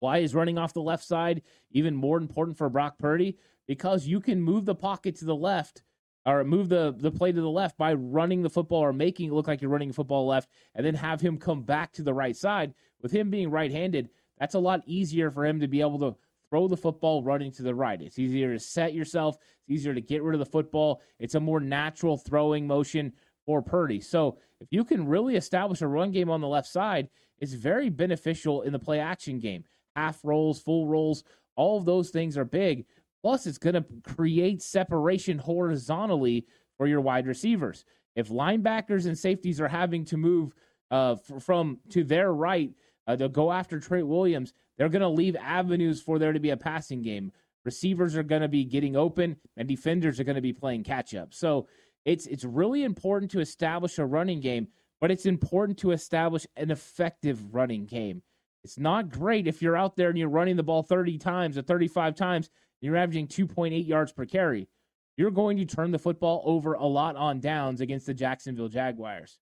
Why 0.00 0.18
is 0.18 0.34
running 0.34 0.58
off 0.58 0.74
the 0.74 0.82
left 0.82 1.04
side 1.04 1.40
even 1.70 1.96
more 1.96 2.18
important 2.18 2.58
for 2.58 2.68
Brock 2.68 2.98
Purdy? 2.98 3.38
Because 3.66 4.06
you 4.06 4.20
can 4.20 4.42
move 4.42 4.66
the 4.66 4.74
pocket 4.74 5.16
to 5.16 5.24
the 5.24 5.34
left 5.34 5.82
or 6.28 6.44
move 6.44 6.68
the, 6.68 6.94
the 6.98 7.10
play 7.10 7.32
to 7.32 7.40
the 7.40 7.48
left 7.48 7.78
by 7.78 7.94
running 7.94 8.42
the 8.42 8.50
football 8.50 8.80
or 8.80 8.92
making 8.92 9.30
it 9.30 9.32
look 9.32 9.48
like 9.48 9.62
you're 9.62 9.70
running 9.70 9.88
the 9.88 9.94
football 9.94 10.26
left 10.26 10.48
and 10.74 10.84
then 10.84 10.94
have 10.94 11.20
him 11.20 11.38
come 11.38 11.62
back 11.62 11.92
to 11.92 12.02
the 12.02 12.12
right 12.12 12.36
side. 12.36 12.74
With 13.00 13.12
him 13.12 13.30
being 13.30 13.50
right 13.50 13.70
handed, 13.70 14.10
that's 14.38 14.54
a 14.54 14.58
lot 14.58 14.82
easier 14.86 15.30
for 15.30 15.46
him 15.46 15.60
to 15.60 15.68
be 15.68 15.80
able 15.80 15.98
to 16.00 16.16
throw 16.50 16.68
the 16.68 16.76
football 16.76 17.22
running 17.22 17.50
to 17.52 17.62
the 17.62 17.74
right. 17.74 18.00
It's 18.00 18.18
easier 18.18 18.52
to 18.52 18.58
set 18.58 18.94
yourself, 18.94 19.36
it's 19.36 19.70
easier 19.70 19.94
to 19.94 20.00
get 20.00 20.22
rid 20.22 20.34
of 20.34 20.40
the 20.40 20.50
football. 20.50 21.00
It's 21.18 21.34
a 21.34 21.40
more 21.40 21.60
natural 21.60 22.18
throwing 22.18 22.66
motion 22.66 23.12
for 23.46 23.62
Purdy. 23.62 24.00
So 24.00 24.38
if 24.60 24.68
you 24.70 24.84
can 24.84 25.06
really 25.06 25.36
establish 25.36 25.80
a 25.80 25.88
run 25.88 26.10
game 26.10 26.30
on 26.30 26.40
the 26.40 26.48
left 26.48 26.68
side, 26.68 27.08
it's 27.38 27.54
very 27.54 27.88
beneficial 27.88 28.62
in 28.62 28.72
the 28.72 28.78
play 28.78 29.00
action 29.00 29.38
game. 29.38 29.64
Half 29.96 30.20
rolls, 30.24 30.60
full 30.60 30.86
rolls, 30.86 31.24
all 31.56 31.78
of 31.78 31.84
those 31.84 32.10
things 32.10 32.36
are 32.36 32.44
big. 32.44 32.84
Plus, 33.22 33.46
it's 33.46 33.58
going 33.58 33.74
to 33.74 33.84
create 34.04 34.62
separation 34.62 35.38
horizontally 35.38 36.46
for 36.76 36.86
your 36.86 37.00
wide 37.00 37.26
receivers. 37.26 37.84
If 38.14 38.28
linebackers 38.28 39.06
and 39.06 39.18
safeties 39.18 39.60
are 39.60 39.68
having 39.68 40.04
to 40.06 40.16
move 40.16 40.54
uh, 40.90 41.16
from 41.40 41.78
to 41.90 42.04
their 42.04 42.32
right 42.32 42.70
uh, 43.06 43.16
to 43.16 43.28
go 43.28 43.52
after 43.52 43.80
Trey 43.80 44.02
Williams, 44.02 44.52
they're 44.76 44.88
going 44.88 45.02
to 45.02 45.08
leave 45.08 45.36
avenues 45.36 46.00
for 46.00 46.18
there 46.18 46.32
to 46.32 46.40
be 46.40 46.50
a 46.50 46.56
passing 46.56 47.02
game. 47.02 47.32
Receivers 47.64 48.16
are 48.16 48.22
going 48.22 48.42
to 48.42 48.48
be 48.48 48.64
getting 48.64 48.96
open, 48.96 49.36
and 49.56 49.68
defenders 49.68 50.18
are 50.18 50.24
going 50.24 50.36
to 50.36 50.42
be 50.42 50.52
playing 50.52 50.84
catch 50.84 51.14
up. 51.14 51.34
So 51.34 51.66
it's 52.04 52.26
it's 52.26 52.44
really 52.44 52.84
important 52.84 53.30
to 53.32 53.40
establish 53.40 53.98
a 53.98 54.06
running 54.06 54.40
game, 54.40 54.68
but 55.00 55.10
it's 55.10 55.26
important 55.26 55.78
to 55.78 55.90
establish 55.90 56.46
an 56.56 56.70
effective 56.70 57.54
running 57.54 57.84
game. 57.84 58.22
It's 58.64 58.78
not 58.78 59.10
great 59.10 59.46
if 59.46 59.60
you're 59.60 59.76
out 59.76 59.96
there 59.96 60.08
and 60.08 60.18
you're 60.18 60.28
running 60.28 60.56
the 60.56 60.62
ball 60.62 60.82
30 60.82 61.18
times 61.18 61.58
or 61.58 61.62
35 61.62 62.14
times, 62.14 62.50
you're 62.80 62.96
averaging 62.96 63.26
2.8 63.26 63.86
yards 63.86 64.12
per 64.12 64.24
carry. 64.24 64.68
You're 65.16 65.30
going 65.30 65.56
to 65.56 65.64
turn 65.64 65.90
the 65.90 65.98
football 65.98 66.42
over 66.44 66.74
a 66.74 66.86
lot 66.86 67.16
on 67.16 67.40
downs 67.40 67.80
against 67.80 68.06
the 68.06 68.14
Jacksonville 68.14 68.68
Jaguars. 68.68 69.38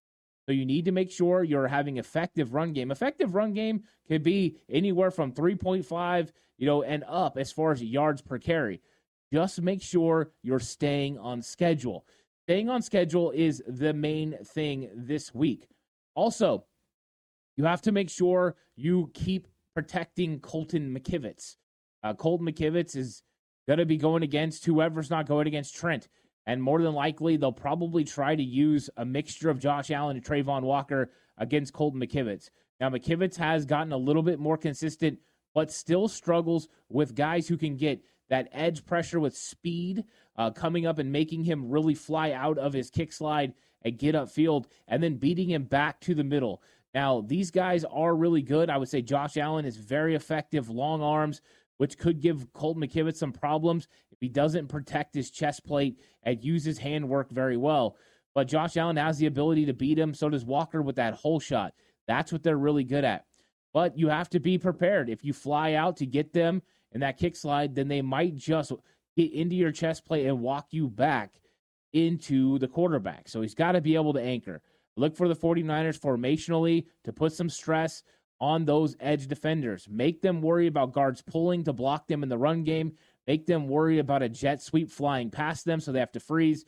So 0.46 0.52
you 0.52 0.64
need 0.64 0.84
to 0.84 0.92
make 0.92 1.10
sure 1.10 1.42
you're 1.42 1.66
having 1.66 1.96
effective 1.96 2.54
run 2.54 2.72
game. 2.72 2.90
Effective 2.90 3.34
run 3.34 3.52
game 3.52 3.82
could 4.08 4.22
be 4.22 4.56
anywhere 4.70 5.10
from 5.10 5.32
3.5, 5.32 6.30
you 6.56 6.66
know, 6.66 6.82
and 6.82 7.04
up 7.08 7.36
as 7.36 7.52
far 7.52 7.72
as 7.72 7.82
yards 7.82 8.22
per 8.22 8.38
carry. 8.38 8.80
Just 9.32 9.60
make 9.60 9.82
sure 9.82 10.30
you're 10.42 10.60
staying 10.60 11.18
on 11.18 11.42
schedule. 11.42 12.06
Staying 12.44 12.70
on 12.70 12.80
schedule 12.80 13.32
is 13.32 13.60
the 13.66 13.92
main 13.92 14.38
thing 14.44 14.88
this 14.94 15.34
week. 15.34 15.66
Also, 16.14 16.64
you 17.56 17.64
have 17.64 17.82
to 17.82 17.92
make 17.92 18.08
sure 18.08 18.54
you 18.76 19.10
keep 19.14 19.48
protecting 19.74 20.38
Colton 20.38 20.96
McKivitz. 20.96 21.56
Uh, 22.02 22.14
Colton 22.14 22.46
McKivitz 22.46 22.96
is 22.96 23.22
going 23.66 23.78
to 23.78 23.86
be 23.86 23.96
going 23.96 24.22
against 24.22 24.64
whoever's 24.64 25.10
not 25.10 25.26
going 25.26 25.46
against 25.46 25.74
Trent. 25.74 26.08
And 26.46 26.62
more 26.62 26.80
than 26.80 26.94
likely, 26.94 27.36
they'll 27.36 27.52
probably 27.52 28.04
try 28.04 28.36
to 28.36 28.42
use 28.42 28.88
a 28.96 29.04
mixture 29.04 29.50
of 29.50 29.58
Josh 29.58 29.90
Allen 29.90 30.16
and 30.16 30.24
Travon 30.24 30.62
Walker 30.62 31.10
against 31.38 31.72
Colton 31.72 32.00
McKivitz. 32.00 32.50
Now, 32.80 32.90
McKivitz 32.90 33.36
has 33.36 33.66
gotten 33.66 33.92
a 33.92 33.96
little 33.96 34.22
bit 34.22 34.38
more 34.38 34.56
consistent, 34.56 35.18
but 35.54 35.72
still 35.72 36.06
struggles 36.06 36.68
with 36.88 37.16
guys 37.16 37.48
who 37.48 37.56
can 37.56 37.76
get 37.76 38.02
that 38.28 38.48
edge 38.52 38.84
pressure 38.84 39.18
with 39.18 39.36
speed 39.36 40.04
uh, 40.36 40.50
coming 40.50 40.86
up 40.86 40.98
and 40.98 41.10
making 41.10 41.44
him 41.44 41.70
really 41.70 41.94
fly 41.94 42.32
out 42.32 42.58
of 42.58 42.72
his 42.72 42.90
kick 42.90 43.12
slide 43.12 43.52
and 43.82 43.98
get 43.98 44.14
upfield 44.14 44.66
and 44.88 45.02
then 45.02 45.16
beating 45.16 45.48
him 45.48 45.64
back 45.64 46.00
to 46.00 46.14
the 46.14 46.24
middle. 46.24 46.62
Now, 46.94 47.20
these 47.20 47.50
guys 47.50 47.84
are 47.84 48.14
really 48.14 48.42
good. 48.42 48.70
I 48.70 48.78
would 48.78 48.88
say 48.88 49.02
Josh 49.02 49.36
Allen 49.36 49.64
is 49.64 49.76
very 49.76 50.14
effective, 50.14 50.70
long 50.70 51.02
arms, 51.02 51.40
which 51.78 51.98
could 51.98 52.20
give 52.20 52.52
Colt 52.52 52.76
McKivitz 52.76 53.16
some 53.16 53.32
problems 53.32 53.88
if 54.10 54.18
he 54.20 54.28
doesn't 54.28 54.68
protect 54.68 55.14
his 55.14 55.30
chest 55.30 55.64
plate 55.64 56.00
and 56.22 56.42
use 56.42 56.64
his 56.64 56.78
handwork 56.78 57.30
very 57.30 57.56
well. 57.56 57.96
But 58.34 58.48
Josh 58.48 58.76
Allen 58.76 58.96
has 58.96 59.18
the 59.18 59.26
ability 59.26 59.66
to 59.66 59.72
beat 59.72 59.98
him. 59.98 60.14
So 60.14 60.28
does 60.28 60.44
Walker 60.44 60.82
with 60.82 60.96
that 60.96 61.14
hole 61.14 61.40
shot. 61.40 61.72
That's 62.06 62.32
what 62.32 62.42
they're 62.42 62.58
really 62.58 62.84
good 62.84 63.04
at. 63.04 63.24
But 63.72 63.98
you 63.98 64.08
have 64.08 64.30
to 64.30 64.40
be 64.40 64.58
prepared. 64.58 65.10
If 65.10 65.24
you 65.24 65.32
fly 65.32 65.74
out 65.74 65.96
to 65.98 66.06
get 66.06 66.32
them 66.32 66.62
in 66.92 67.00
that 67.00 67.18
kick 67.18 67.36
slide, 67.36 67.74
then 67.74 67.88
they 67.88 68.02
might 68.02 68.36
just 68.36 68.72
get 69.16 69.32
into 69.32 69.54
your 69.54 69.72
chest 69.72 70.04
plate 70.04 70.26
and 70.26 70.40
walk 70.40 70.68
you 70.70 70.88
back 70.88 71.34
into 71.92 72.58
the 72.58 72.68
quarterback. 72.68 73.28
So 73.28 73.40
he's 73.42 73.54
got 73.54 73.72
to 73.72 73.80
be 73.80 73.94
able 73.94 74.12
to 74.14 74.22
anchor. 74.22 74.62
Look 74.96 75.16
for 75.16 75.28
the 75.28 75.36
49ers 75.36 76.00
formationally 76.00 76.86
to 77.04 77.12
put 77.12 77.32
some 77.32 77.50
stress 77.50 78.02
on 78.40 78.64
those 78.64 78.96
edge 79.00 79.28
defenders. 79.28 79.88
Make 79.90 80.20
them 80.22 80.42
worry 80.42 80.66
about 80.66 80.92
guards 80.92 81.22
pulling 81.22 81.64
to 81.64 81.72
block 81.72 82.06
them 82.06 82.22
in 82.22 82.28
the 82.28 82.38
run 82.38 82.64
game. 82.64 82.92
Make 83.26 83.46
them 83.46 83.68
worry 83.68 83.98
about 83.98 84.22
a 84.22 84.28
jet 84.28 84.62
sweep 84.62 84.90
flying 84.90 85.30
past 85.30 85.64
them 85.64 85.80
so 85.80 85.92
they 85.92 86.00
have 86.00 86.12
to 86.12 86.20
freeze, 86.20 86.64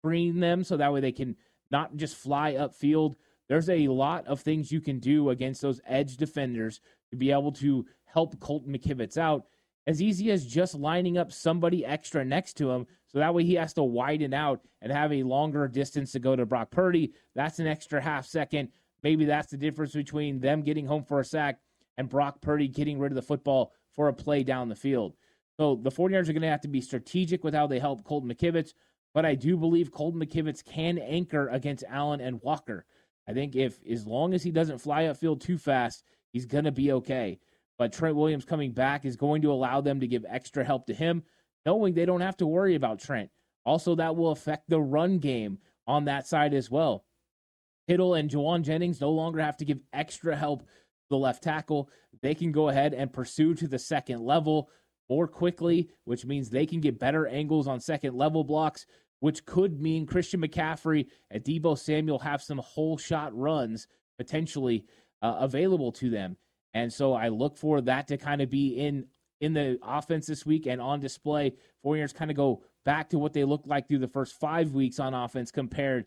screen 0.00 0.40
them 0.40 0.64
so 0.64 0.76
that 0.76 0.92
way 0.92 1.00
they 1.00 1.12
can 1.12 1.36
not 1.70 1.96
just 1.96 2.16
fly 2.16 2.54
upfield. 2.54 3.14
There's 3.48 3.70
a 3.70 3.88
lot 3.88 4.26
of 4.26 4.40
things 4.40 4.72
you 4.72 4.80
can 4.80 4.98
do 4.98 5.30
against 5.30 5.62
those 5.62 5.80
edge 5.86 6.16
defenders 6.16 6.80
to 7.10 7.16
be 7.16 7.30
able 7.30 7.52
to 7.52 7.86
help 8.04 8.38
Colton 8.40 8.72
McKivitz 8.72 9.16
out. 9.16 9.46
As 9.86 10.00
easy 10.00 10.30
as 10.30 10.46
just 10.46 10.76
lining 10.76 11.18
up 11.18 11.32
somebody 11.32 11.84
extra 11.84 12.24
next 12.24 12.54
to 12.54 12.70
him 12.70 12.86
so 13.08 13.18
that 13.18 13.34
way 13.34 13.44
he 13.44 13.54
has 13.54 13.72
to 13.74 13.82
widen 13.82 14.32
out 14.32 14.60
and 14.80 14.92
have 14.92 15.12
a 15.12 15.24
longer 15.24 15.66
distance 15.66 16.12
to 16.12 16.20
go 16.20 16.36
to 16.36 16.46
Brock 16.46 16.70
Purdy. 16.70 17.12
That's 17.34 17.58
an 17.58 17.66
extra 17.66 18.00
half 18.00 18.26
second. 18.26 18.68
Maybe 19.02 19.24
that's 19.24 19.50
the 19.50 19.56
difference 19.56 19.92
between 19.92 20.40
them 20.40 20.62
getting 20.62 20.86
home 20.86 21.04
for 21.04 21.20
a 21.20 21.24
sack 21.24 21.58
and 21.96 22.08
Brock 22.08 22.40
Purdy 22.40 22.68
getting 22.68 22.98
rid 22.98 23.12
of 23.12 23.16
the 23.16 23.22
football 23.22 23.72
for 23.92 24.08
a 24.08 24.12
play 24.12 24.42
down 24.42 24.68
the 24.68 24.76
field. 24.76 25.14
So 25.58 25.76
the 25.76 25.90
49ers 25.90 26.28
are 26.28 26.32
going 26.32 26.42
to 26.42 26.48
have 26.48 26.62
to 26.62 26.68
be 26.68 26.80
strategic 26.80 27.44
with 27.44 27.54
how 27.54 27.66
they 27.66 27.78
help 27.78 28.04
Colton 28.04 28.30
McKivitz, 28.30 28.72
but 29.12 29.26
I 29.26 29.34
do 29.34 29.56
believe 29.56 29.92
Colton 29.92 30.20
McKivitz 30.20 30.64
can 30.64 30.98
anchor 30.98 31.48
against 31.48 31.84
Allen 31.88 32.20
and 32.20 32.40
Walker. 32.42 32.86
I 33.28 33.32
think 33.32 33.54
if 33.54 33.78
as 33.88 34.06
long 34.06 34.34
as 34.34 34.42
he 34.42 34.50
doesn't 34.50 34.78
fly 34.78 35.04
upfield 35.04 35.40
too 35.40 35.58
fast, 35.58 36.04
he's 36.32 36.46
going 36.46 36.64
to 36.64 36.72
be 36.72 36.92
okay. 36.92 37.38
But 37.78 37.92
Trent 37.92 38.16
Williams 38.16 38.44
coming 38.44 38.72
back 38.72 39.04
is 39.04 39.16
going 39.16 39.42
to 39.42 39.52
allow 39.52 39.80
them 39.80 40.00
to 40.00 40.06
give 40.06 40.24
extra 40.28 40.64
help 40.64 40.86
to 40.86 40.94
him, 40.94 41.22
knowing 41.66 41.94
they 41.94 42.06
don't 42.06 42.20
have 42.20 42.36
to 42.38 42.46
worry 42.46 42.74
about 42.74 42.98
Trent. 42.98 43.30
Also, 43.64 43.94
that 43.94 44.16
will 44.16 44.32
affect 44.32 44.68
the 44.68 44.80
run 44.80 45.18
game 45.18 45.58
on 45.86 46.06
that 46.06 46.26
side 46.26 46.54
as 46.54 46.70
well. 46.70 47.04
Kittle 47.88 48.14
and 48.14 48.30
Jauan 48.30 48.62
Jennings 48.62 49.00
no 49.00 49.10
longer 49.10 49.40
have 49.40 49.56
to 49.58 49.64
give 49.64 49.80
extra 49.92 50.36
help 50.36 50.60
to 50.62 50.66
the 51.10 51.18
left 51.18 51.42
tackle. 51.42 51.90
They 52.20 52.34
can 52.34 52.52
go 52.52 52.68
ahead 52.68 52.94
and 52.94 53.12
pursue 53.12 53.54
to 53.54 53.68
the 53.68 53.78
second 53.78 54.20
level 54.20 54.70
more 55.08 55.26
quickly, 55.26 55.90
which 56.04 56.24
means 56.24 56.48
they 56.48 56.66
can 56.66 56.80
get 56.80 56.98
better 56.98 57.26
angles 57.26 57.66
on 57.66 57.80
second 57.80 58.14
level 58.14 58.44
blocks, 58.44 58.86
which 59.20 59.44
could 59.44 59.80
mean 59.80 60.06
Christian 60.06 60.40
McCaffrey 60.40 61.06
and 61.30 61.44
Deebo 61.44 61.78
Samuel 61.78 62.20
have 62.20 62.42
some 62.42 62.58
hole 62.58 62.96
shot 62.96 63.36
runs 63.36 63.86
potentially 64.16 64.84
uh, 65.20 65.36
available 65.40 65.92
to 65.92 66.10
them. 66.10 66.36
And 66.74 66.92
so 66.92 67.12
I 67.12 67.28
look 67.28 67.56
for 67.56 67.80
that 67.82 68.08
to 68.08 68.16
kind 68.16 68.40
of 68.40 68.50
be 68.50 68.78
in 68.78 69.06
in 69.40 69.54
the 69.54 69.78
offense 69.82 70.26
this 70.26 70.46
week 70.46 70.66
and 70.66 70.80
on 70.80 71.00
display. 71.00 71.52
Four 71.82 71.96
years 71.96 72.12
kind 72.12 72.30
of 72.30 72.36
go 72.36 72.62
back 72.84 73.10
to 73.10 73.18
what 73.18 73.32
they 73.32 73.44
looked 73.44 73.66
like 73.66 73.88
through 73.88 73.98
the 73.98 74.08
first 74.08 74.38
five 74.38 74.72
weeks 74.72 75.00
on 75.00 75.14
offense 75.14 75.50
compared 75.50 76.06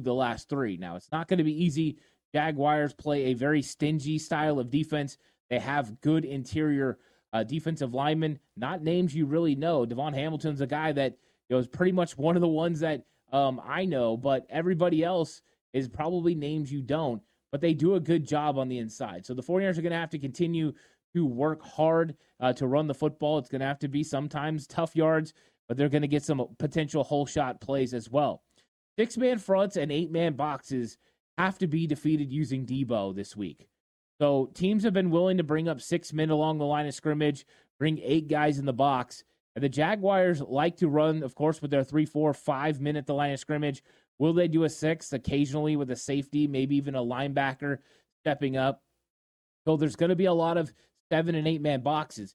the 0.00 0.12
last 0.12 0.48
three. 0.48 0.76
Now, 0.76 0.96
it's 0.96 1.10
not 1.10 1.28
going 1.28 1.38
to 1.38 1.44
be 1.44 1.64
easy. 1.64 1.96
Jaguars 2.34 2.92
play 2.92 3.26
a 3.26 3.34
very 3.34 3.62
stingy 3.62 4.18
style 4.18 4.58
of 4.58 4.70
defense. 4.70 5.16
They 5.48 5.58
have 5.58 6.00
good 6.00 6.24
interior 6.24 6.98
uh, 7.32 7.44
defensive 7.44 7.94
linemen, 7.94 8.38
not 8.56 8.82
names 8.82 9.14
you 9.14 9.26
really 9.26 9.54
know. 9.54 9.86
DaVon 9.86 10.14
Hamilton's 10.14 10.60
a 10.60 10.66
guy 10.66 10.92
that 10.92 11.16
you 11.48 11.56
know, 11.56 11.60
is 11.60 11.68
pretty 11.68 11.92
much 11.92 12.18
one 12.18 12.36
of 12.36 12.42
the 12.42 12.48
ones 12.48 12.80
that 12.80 13.04
um, 13.32 13.60
I 13.64 13.84
know, 13.84 14.16
but 14.16 14.46
everybody 14.50 15.04
else 15.04 15.42
is 15.72 15.88
probably 15.88 16.34
names 16.34 16.72
you 16.72 16.82
don't. 16.82 17.22
But 17.52 17.60
they 17.60 17.74
do 17.74 17.96
a 17.96 18.00
good 18.00 18.26
job 18.26 18.58
on 18.58 18.68
the 18.68 18.78
inside. 18.78 19.26
So 19.26 19.34
the 19.34 19.42
49ers 19.42 19.78
are 19.78 19.82
going 19.82 19.92
to 19.92 19.98
have 19.98 20.10
to 20.10 20.18
continue 20.18 20.72
to 21.14 21.26
work 21.26 21.64
hard 21.64 22.14
uh, 22.38 22.52
to 22.54 22.66
run 22.66 22.86
the 22.86 22.94
football. 22.94 23.38
It's 23.38 23.48
going 23.48 23.60
to 23.60 23.66
have 23.66 23.80
to 23.80 23.88
be 23.88 24.04
sometimes 24.04 24.66
tough 24.68 24.94
yards, 24.94 25.34
but 25.66 25.76
they're 25.76 25.88
going 25.88 26.02
to 26.02 26.08
get 26.08 26.22
some 26.22 26.46
potential 26.58 27.02
hole 27.02 27.26
shot 27.26 27.60
plays 27.60 27.92
as 27.92 28.08
well. 28.08 28.42
Six 29.00 29.16
man 29.16 29.38
fronts 29.38 29.78
and 29.78 29.90
eight 29.90 30.12
man 30.12 30.34
boxes 30.34 30.98
have 31.38 31.56
to 31.60 31.66
be 31.66 31.86
defeated 31.86 32.30
using 32.30 32.66
Deebo 32.66 33.14
this 33.14 33.34
week. 33.34 33.66
So 34.20 34.50
teams 34.52 34.84
have 34.84 34.92
been 34.92 35.08
willing 35.08 35.38
to 35.38 35.42
bring 35.42 35.70
up 35.70 35.80
six 35.80 36.12
men 36.12 36.28
along 36.28 36.58
the 36.58 36.66
line 36.66 36.86
of 36.86 36.92
scrimmage, 36.92 37.46
bring 37.78 37.98
eight 38.02 38.28
guys 38.28 38.58
in 38.58 38.66
the 38.66 38.74
box. 38.74 39.24
And 39.56 39.64
the 39.64 39.70
Jaguars 39.70 40.42
like 40.42 40.76
to 40.76 40.88
run, 40.90 41.22
of 41.22 41.34
course, 41.34 41.62
with 41.62 41.70
their 41.70 41.82
three, 41.82 42.04
four, 42.04 42.34
five 42.34 42.78
men 42.78 42.94
at 42.94 43.06
the 43.06 43.14
line 43.14 43.32
of 43.32 43.40
scrimmage. 43.40 43.82
Will 44.18 44.34
they 44.34 44.48
do 44.48 44.64
a 44.64 44.68
six 44.68 45.14
occasionally 45.14 45.76
with 45.76 45.90
a 45.90 45.96
safety, 45.96 46.46
maybe 46.46 46.76
even 46.76 46.94
a 46.94 47.00
linebacker 47.00 47.78
stepping 48.22 48.58
up? 48.58 48.82
So 49.66 49.78
there's 49.78 49.96
going 49.96 50.10
to 50.10 50.14
be 50.14 50.26
a 50.26 50.34
lot 50.34 50.58
of 50.58 50.74
seven 51.10 51.34
and 51.36 51.48
eight 51.48 51.62
man 51.62 51.80
boxes. 51.80 52.34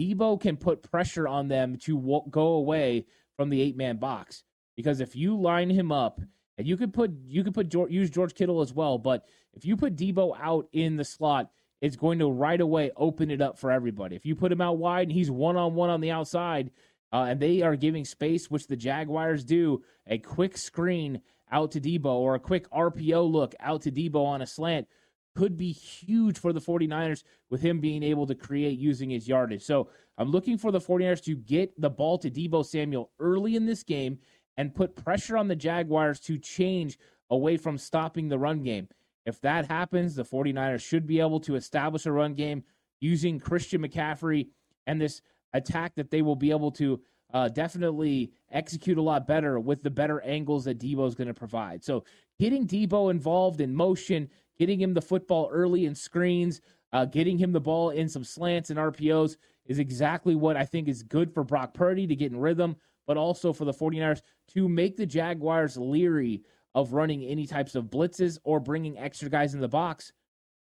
Deebo 0.00 0.40
can 0.40 0.56
put 0.56 0.82
pressure 0.82 1.28
on 1.28 1.48
them 1.48 1.76
to 1.82 2.24
go 2.30 2.54
away 2.54 3.04
from 3.36 3.50
the 3.50 3.60
eight 3.60 3.76
man 3.76 3.98
box. 3.98 4.44
Because 4.76 5.00
if 5.00 5.16
you 5.16 5.40
line 5.40 5.70
him 5.70 5.90
up, 5.90 6.20
and 6.58 6.66
you 6.66 6.76
could 6.76 6.92
put 6.92 7.10
you 7.26 7.44
could 7.44 7.54
put 7.54 7.68
George, 7.68 7.90
use 7.90 8.10
George 8.10 8.34
Kittle 8.34 8.60
as 8.60 8.72
well, 8.72 8.98
but 8.98 9.24
if 9.52 9.64
you 9.64 9.76
put 9.76 9.96
Deebo 9.96 10.36
out 10.40 10.68
in 10.72 10.96
the 10.96 11.04
slot, 11.04 11.50
it's 11.80 11.96
going 11.96 12.18
to 12.18 12.30
right 12.30 12.60
away 12.60 12.90
open 12.96 13.30
it 13.30 13.42
up 13.42 13.58
for 13.58 13.70
everybody. 13.70 14.16
If 14.16 14.24
you 14.24 14.34
put 14.34 14.52
him 14.52 14.60
out 14.60 14.78
wide 14.78 15.08
and 15.08 15.12
he's 15.12 15.30
one 15.30 15.56
on 15.56 15.74
one 15.74 15.90
on 15.90 16.00
the 16.00 16.10
outside, 16.10 16.70
uh, 17.12 17.26
and 17.28 17.40
they 17.40 17.62
are 17.62 17.76
giving 17.76 18.04
space, 18.04 18.50
which 18.50 18.66
the 18.66 18.76
Jaguars 18.76 19.44
do, 19.44 19.82
a 20.06 20.18
quick 20.18 20.56
screen 20.56 21.20
out 21.52 21.70
to 21.72 21.80
Deebo 21.80 22.06
or 22.06 22.34
a 22.34 22.40
quick 22.40 22.68
RPO 22.70 23.30
look 23.30 23.54
out 23.60 23.82
to 23.82 23.92
Deebo 23.92 24.24
on 24.24 24.42
a 24.42 24.46
slant 24.46 24.88
could 25.36 25.56
be 25.56 25.70
huge 25.70 26.38
for 26.38 26.52
the 26.52 26.60
49ers 26.60 27.22
with 27.50 27.60
him 27.60 27.78
being 27.78 28.02
able 28.02 28.26
to 28.26 28.34
create 28.34 28.78
using 28.78 29.10
his 29.10 29.28
yardage. 29.28 29.62
So 29.62 29.90
I'm 30.18 30.30
looking 30.30 30.56
for 30.56 30.72
the 30.72 30.80
49ers 30.80 31.22
to 31.24 31.36
get 31.36 31.78
the 31.78 31.90
ball 31.90 32.18
to 32.18 32.30
Deebo 32.30 32.64
Samuel 32.64 33.10
early 33.20 33.54
in 33.54 33.66
this 33.66 33.82
game 33.82 34.18
and 34.56 34.74
put 34.74 34.96
pressure 34.96 35.36
on 35.36 35.48
the 35.48 35.56
Jaguars 35.56 36.20
to 36.20 36.38
change 36.38 36.98
away 37.30 37.56
from 37.56 37.78
stopping 37.78 38.28
the 38.28 38.38
run 38.38 38.62
game. 38.62 38.88
If 39.24 39.40
that 39.40 39.66
happens, 39.66 40.14
the 40.14 40.24
49ers 40.24 40.82
should 40.82 41.06
be 41.06 41.20
able 41.20 41.40
to 41.40 41.56
establish 41.56 42.06
a 42.06 42.12
run 42.12 42.34
game 42.34 42.62
using 43.00 43.40
Christian 43.40 43.82
McCaffrey 43.82 44.48
and 44.86 45.00
this 45.00 45.20
attack 45.52 45.94
that 45.96 46.10
they 46.10 46.22
will 46.22 46.36
be 46.36 46.50
able 46.50 46.70
to 46.72 47.00
uh, 47.34 47.48
definitely 47.48 48.32
execute 48.52 48.98
a 48.98 49.02
lot 49.02 49.26
better 49.26 49.58
with 49.58 49.82
the 49.82 49.90
better 49.90 50.20
angles 50.20 50.64
that 50.64 50.78
Deebo 50.78 51.06
is 51.08 51.14
going 51.14 51.26
to 51.26 51.34
provide. 51.34 51.82
So, 51.84 52.04
getting 52.38 52.66
Deebo 52.66 53.10
involved 53.10 53.60
in 53.60 53.74
motion, 53.74 54.28
getting 54.58 54.80
him 54.80 54.94
the 54.94 55.02
football 55.02 55.48
early 55.52 55.86
in 55.86 55.94
screens, 55.94 56.60
uh, 56.92 57.04
getting 57.04 57.36
him 57.36 57.52
the 57.52 57.60
ball 57.60 57.90
in 57.90 58.08
some 58.08 58.22
slants 58.24 58.70
and 58.70 58.78
RPOs 58.78 59.36
is 59.66 59.80
exactly 59.80 60.36
what 60.36 60.56
I 60.56 60.64
think 60.64 60.88
is 60.88 61.02
good 61.02 61.32
for 61.34 61.42
Brock 61.42 61.74
Purdy 61.74 62.06
to 62.06 62.14
get 62.14 62.30
in 62.30 62.38
rhythm 62.38 62.76
but 63.06 63.16
also 63.16 63.52
for 63.52 63.64
the 63.64 63.72
49ers 63.72 64.20
to 64.54 64.68
make 64.68 64.96
the 64.96 65.06
Jaguars 65.06 65.76
leery 65.76 66.42
of 66.74 66.92
running 66.92 67.24
any 67.24 67.46
types 67.46 67.74
of 67.74 67.86
blitzes 67.86 68.38
or 68.44 68.60
bringing 68.60 68.98
extra 68.98 69.28
guys 69.28 69.54
in 69.54 69.60
the 69.60 69.68
box 69.68 70.12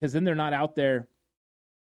because 0.01 0.13
then 0.13 0.25
they're 0.25 0.35
not 0.35 0.53
out 0.53 0.75
there 0.75 1.09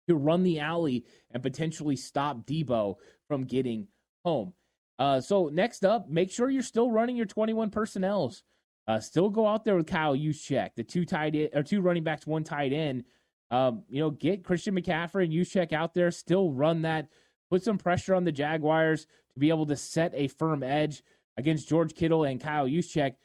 to 0.08 0.16
run 0.16 0.44
the 0.44 0.60
alley 0.60 1.06
and 1.32 1.44
potentially 1.44 1.96
stop 1.96 2.46
Deebo 2.46 2.96
from 3.28 3.44
getting 3.46 3.88
home. 4.24 4.54
Uh, 5.00 5.20
so 5.20 5.50
next 5.52 5.84
up, 5.84 6.10
make 6.10 6.32
sure 6.32 6.50
you're 6.50 6.62
still 6.62 6.92
running 6.92 7.16
your 7.16 7.26
21 7.26 7.70
personnels. 7.70 8.44
Uh, 8.88 9.00
still 9.00 9.30
go 9.30 9.48
out 9.48 9.64
there 9.64 9.76
with 9.76 9.88
Kyle 9.88 10.16
Juszczyk, 10.16 10.72
the 10.76 10.84
two 10.84 11.06
tight 11.06 11.36
end, 11.36 11.50
or 11.54 11.64
two 11.64 11.82
running 11.82 12.04
backs, 12.04 12.28
one 12.28 12.44
tight 12.44 12.74
end. 12.74 13.06
Um, 13.50 13.84
you 13.90 14.00
know, 14.00 14.10
get 14.10 14.44
Christian 14.44 14.76
McCaffrey 14.76 15.26
and 15.26 15.34
Juszczyk 15.34 15.74
out 15.74 15.94
there. 15.94 16.12
Still 16.12 16.52
run 16.52 16.82
that. 16.84 17.08
Put 17.50 17.64
some 17.64 17.78
pressure 17.78 18.16
on 18.16 18.24
the 18.24 18.32
Jaguars 18.32 19.06
to 19.34 19.40
be 19.40 19.50
able 19.50 19.66
to 19.68 19.76
set 19.76 20.12
a 20.16 20.28
firm 20.28 20.64
edge 20.64 21.04
against 21.38 21.70
George 21.70 21.94
Kittle 21.96 22.24
and 22.24 22.42
Kyle 22.42 22.68
Juszczyk. 22.68 23.16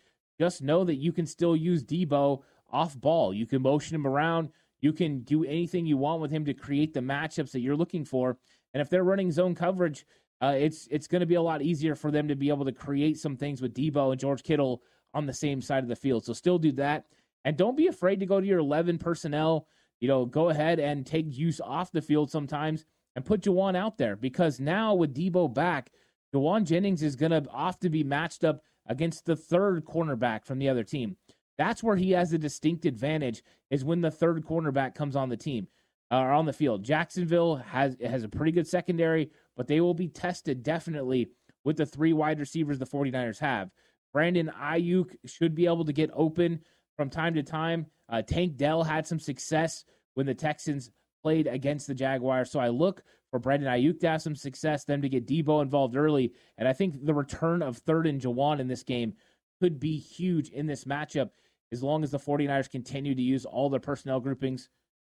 Just 0.41 0.63
know 0.63 0.85
that 0.85 0.97
you 0.97 1.13
can 1.13 1.27
still 1.27 1.57
use 1.57 1.85
Deebo 1.85 2.43
off 2.71 2.99
ball. 3.01 3.35
You 3.35 3.47
can 3.47 3.63
motion 3.63 3.95
him 3.95 4.07
around. 4.07 4.51
You 4.81 4.93
can 4.93 5.21
do 5.21 5.45
anything 5.45 5.87
you 5.87 5.97
want 5.97 6.21
with 6.21 6.31
him 6.31 6.45
to 6.45 6.55
create 6.55 6.95
the 6.95 7.01
matchups 7.01 7.51
that 7.53 7.61
you're 7.61 7.77
looking 7.77 8.05
for. 8.05 8.39
And 8.73 8.81
if 8.81 8.89
they're 8.89 9.05
running 9.05 9.33
zone 9.33 9.55
coverage, 9.55 10.07
uh, 10.41 10.55
it's 10.57 10.87
it's 10.91 11.09
going 11.09 11.21
to 11.21 11.27
be 11.27 11.35
a 11.35 11.43
lot 11.43 11.63
easier 11.63 11.97
for 11.97 12.11
them 12.11 12.29
to 12.29 12.37
be 12.37 12.49
able 12.49 12.65
to 12.65 12.73
create 12.73 13.19
some 13.19 13.37
things 13.37 13.61
with 13.61 13.75
Deebo 13.75 14.13
and 14.13 14.21
George 14.21 14.43
Kittle 14.43 14.83
on 15.15 15.27
the 15.27 15.33
same 15.33 15.61
side 15.61 15.83
of 15.83 15.89
the 15.89 15.97
field. 15.97 16.25
So 16.25 16.33
still 16.33 16.59
do 16.59 16.71
that, 16.73 17.07
and 17.45 17.57
don't 17.57 17.77
be 17.77 17.89
afraid 17.89 18.21
to 18.21 18.27
go 18.27 18.41
to 18.41 18.47
your 18.47 18.61
11 18.61 18.99
personnel. 18.99 19.67
You 19.99 20.07
know, 20.07 20.27
go 20.27 20.51
ahead 20.51 20.79
and 20.79 21.05
take 21.05 21.37
use 21.37 21.61
off 21.61 21.91
the 21.91 22.03
field 22.03 22.31
sometimes 22.31 22.85
and 23.19 23.27
put 23.27 23.41
Jauan 23.41 23.75
out 23.75 23.99
there 23.99 24.15
because 24.15 24.61
now 24.61 24.95
with 24.95 25.13
Deebo 25.13 25.53
back, 25.53 25.91
Jauan 26.33 26.65
Jennings 26.65 27.03
is 27.03 27.17
going 27.17 27.33
to 27.33 27.45
often 27.51 27.91
be 27.91 28.05
matched 28.05 28.45
up 28.45 28.63
against 28.87 29.27
the 29.27 29.35
third 29.35 29.85
cornerback 29.85 30.45
from 30.45 30.61
the 30.61 30.69
other 30.69 30.85
team. 30.85 31.17
That's 31.57 31.83
where 31.83 31.97
he 31.97 32.13
has 32.13 32.33
a 32.33 32.39
distinct 32.39 32.85
advantage 32.85 33.43
is 33.73 33.85
when 33.85 34.03
the 34.03 34.13
third 34.13 34.45
cornerback 34.47 34.95
comes 34.95 35.17
on 35.17 35.31
the 35.31 35.37
team 35.37 35.67
uh, 36.13 36.19
or 36.19 36.31
on 36.31 36.47
the 36.47 36.53
field. 36.53 36.85
Jacksonville 36.85 37.57
has 37.57 37.97
has 38.01 38.23
a 38.23 38.29
pretty 38.29 38.53
good 38.53 38.69
secondary, 38.69 39.33
but 39.57 39.67
they 39.67 39.81
will 39.81 39.95
be 39.95 40.07
tested 40.07 40.63
definitely 40.63 41.29
with 41.65 41.77
the 41.77 41.87
three 41.87 42.13
wide 42.13 42.39
receivers 42.39 42.79
the 42.79 42.87
49ers 42.87 43.41
have. 43.41 43.73
Brandon 44.13 44.53
Aiyuk 44.63 45.17
should 45.27 45.57
be 45.57 45.67
able 45.67 45.85
to 45.85 45.93
get 45.93 46.11
open 46.15 46.61
from 46.97 47.11
time 47.11 47.35
to 47.35 47.43
time. 47.43 47.87
Uh, 48.09 48.23
Tank 48.23 48.57
Dell 48.57 48.85
had 48.85 49.09
some 49.09 49.19
success 49.19 49.85
when 50.15 50.27
the 50.27 50.35
Texans 50.35 50.93
played 51.23 51.47
against 51.47 51.87
the 51.87 51.95
Jaguars. 51.95 52.51
So 52.51 52.61
I 52.61 52.69
look 52.69 53.03
for 53.31 53.39
Brandon 53.39 53.69
Aiyuk 53.69 54.01
to 54.01 54.09
have 54.09 54.23
some 54.23 54.37
success, 54.37 54.85
them 54.85 55.03
to 55.03 55.09
get 55.09 55.27
Deebo 55.27 55.63
involved 55.63 55.97
early. 55.97 56.33
And 56.57 56.67
I 56.67 56.73
think 56.73 57.05
the 57.05 57.15
return 57.15 57.63
of 57.63 57.79
third 57.79 58.07
and 58.07 58.21
Jauan 58.21 58.61
in 58.61 58.69
this 58.69 58.83
game 58.83 59.15
could 59.61 59.79
be 59.81 59.99
huge 59.99 60.51
in 60.51 60.67
this 60.67 60.85
matchup 60.85 61.31
as 61.73 61.83
long 61.83 62.03
as 62.03 62.11
the 62.11 62.19
49ers 62.19 62.71
continue 62.71 63.15
to 63.15 63.23
use 63.23 63.45
all 63.45 63.69
their 63.69 63.81
personnel 63.81 64.21
groupings. 64.21 64.71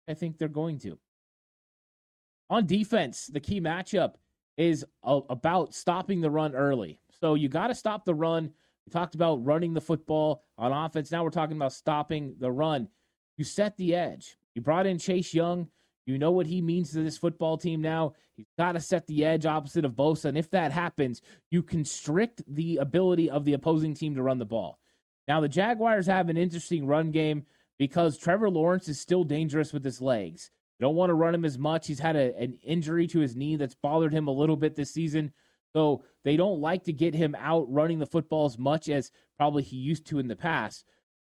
I 0.07 0.13
think 0.13 0.37
they're 0.37 0.47
going 0.47 0.79
to. 0.79 0.97
On 2.49 2.65
defense, 2.65 3.27
the 3.27 3.39
key 3.39 3.61
matchup 3.61 4.15
is 4.57 4.83
about 5.03 5.75
stopping 5.75 6.19
the 6.19 6.31
run 6.31 6.55
early. 6.55 6.99
So 7.21 7.35
you 7.35 7.47
got 7.47 7.67
to 7.67 7.75
stop 7.75 8.05
the 8.05 8.15
run. 8.15 8.51
We 8.87 8.91
talked 8.91 9.13
about 9.13 9.45
running 9.45 9.73
the 9.73 9.81
football 9.81 10.43
on 10.57 10.71
offense. 10.71 11.11
Now 11.11 11.23
we're 11.23 11.29
talking 11.29 11.57
about 11.57 11.73
stopping 11.73 12.35
the 12.39 12.51
run. 12.51 12.87
You 13.37 13.45
set 13.45 13.77
the 13.77 13.93
edge. 13.93 14.35
You 14.55 14.61
brought 14.61 14.87
in 14.87 14.97
Chase 14.97 15.33
Young. 15.33 15.67
You 16.09 16.17
know 16.17 16.31
what 16.31 16.47
he 16.47 16.61
means 16.61 16.91
to 16.91 17.03
this 17.03 17.19
football 17.19 17.57
team 17.57 17.81
now. 17.81 18.13
He's 18.35 18.47
got 18.57 18.71
to 18.71 18.79
set 18.79 19.05
the 19.05 19.23
edge 19.23 19.45
opposite 19.45 19.85
of 19.85 19.93
Bosa. 19.93 20.25
And 20.25 20.37
if 20.37 20.49
that 20.51 20.71
happens, 20.71 21.21
you 21.51 21.61
constrict 21.61 22.41
the 22.47 22.77
ability 22.77 23.29
of 23.29 23.45
the 23.45 23.53
opposing 23.53 23.93
team 23.93 24.15
to 24.15 24.23
run 24.23 24.39
the 24.39 24.45
ball. 24.45 24.79
Now, 25.27 25.39
the 25.39 25.47
Jaguars 25.47 26.07
have 26.07 26.29
an 26.29 26.37
interesting 26.37 26.87
run 26.87 27.11
game 27.11 27.45
because 27.77 28.17
Trevor 28.17 28.49
Lawrence 28.49 28.89
is 28.89 28.99
still 28.99 29.23
dangerous 29.23 29.71
with 29.71 29.85
his 29.85 30.01
legs. 30.01 30.49
You 30.79 30.87
don't 30.87 30.95
want 30.95 31.11
to 31.11 31.13
run 31.13 31.35
him 31.35 31.45
as 31.45 31.59
much. 31.59 31.85
He's 31.85 31.99
had 31.99 32.15
a, 32.15 32.35
an 32.37 32.57
injury 32.63 33.05
to 33.07 33.19
his 33.19 33.35
knee 33.35 33.55
that's 33.55 33.75
bothered 33.75 34.13
him 34.13 34.27
a 34.27 34.33
little 34.33 34.57
bit 34.57 34.75
this 34.75 34.91
season. 34.91 35.31
So 35.73 36.03
they 36.23 36.37
don't 36.37 36.59
like 36.59 36.85
to 36.85 36.93
get 36.93 37.13
him 37.13 37.35
out 37.37 37.71
running 37.71 37.99
the 37.99 38.07
football 38.07 38.47
as 38.47 38.57
much 38.57 38.89
as 38.89 39.11
probably 39.37 39.61
he 39.61 39.77
used 39.77 40.07
to 40.07 40.17
in 40.17 40.27
the 40.27 40.35
past. 40.35 40.85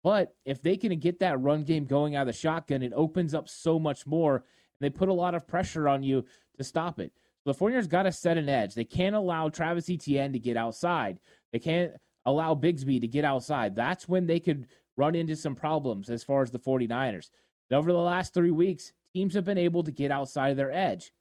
But 0.03 0.35
if 0.45 0.61
they 0.61 0.77
can 0.77 0.97
get 0.99 1.19
that 1.19 1.41
run 1.41 1.63
game 1.63 1.85
going 1.85 2.15
out 2.15 2.21
of 2.21 2.27
the 2.27 2.33
shotgun, 2.33 2.83
it 2.83 2.93
opens 2.95 3.33
up 3.33 3.49
so 3.49 3.79
much 3.79 4.05
more. 4.05 4.43
They 4.79 4.89
put 4.89 5.09
a 5.09 5.13
lot 5.13 5.35
of 5.35 5.47
pressure 5.47 5.87
on 5.87 6.03
you 6.03 6.25
to 6.57 6.63
stop 6.63 6.99
it. 6.99 7.11
So 7.43 7.53
the 7.53 7.59
49ers 7.59 7.89
got 7.89 8.03
to 8.03 8.11
set 8.11 8.37
an 8.37 8.49
edge. 8.49 8.75
They 8.75 8.83
can't 8.83 9.15
allow 9.15 9.49
Travis 9.49 9.89
Etienne 9.89 10.33
to 10.33 10.39
get 10.39 10.57
outside. 10.57 11.19
They 11.51 11.59
can't 11.59 11.93
allow 12.25 12.55
Bigsby 12.55 12.99
to 13.01 13.07
get 13.07 13.25
outside. 13.25 13.75
That's 13.75 14.07
when 14.07 14.27
they 14.27 14.39
could 14.39 14.67
run 14.97 15.15
into 15.15 15.35
some 15.35 15.55
problems 15.55 16.09
as 16.09 16.23
far 16.23 16.41
as 16.41 16.51
the 16.51 16.59
49ers. 16.59 17.29
And 17.69 17.77
over 17.77 17.91
the 17.91 17.97
last 17.97 18.33
three 18.33 18.51
weeks, 18.51 18.91
teams 19.13 19.33
have 19.33 19.45
been 19.45 19.57
able 19.57 19.83
to 19.83 19.91
get 19.91 20.11
outside 20.11 20.49
of 20.49 20.57
their 20.57 20.71
edge. 20.71 21.13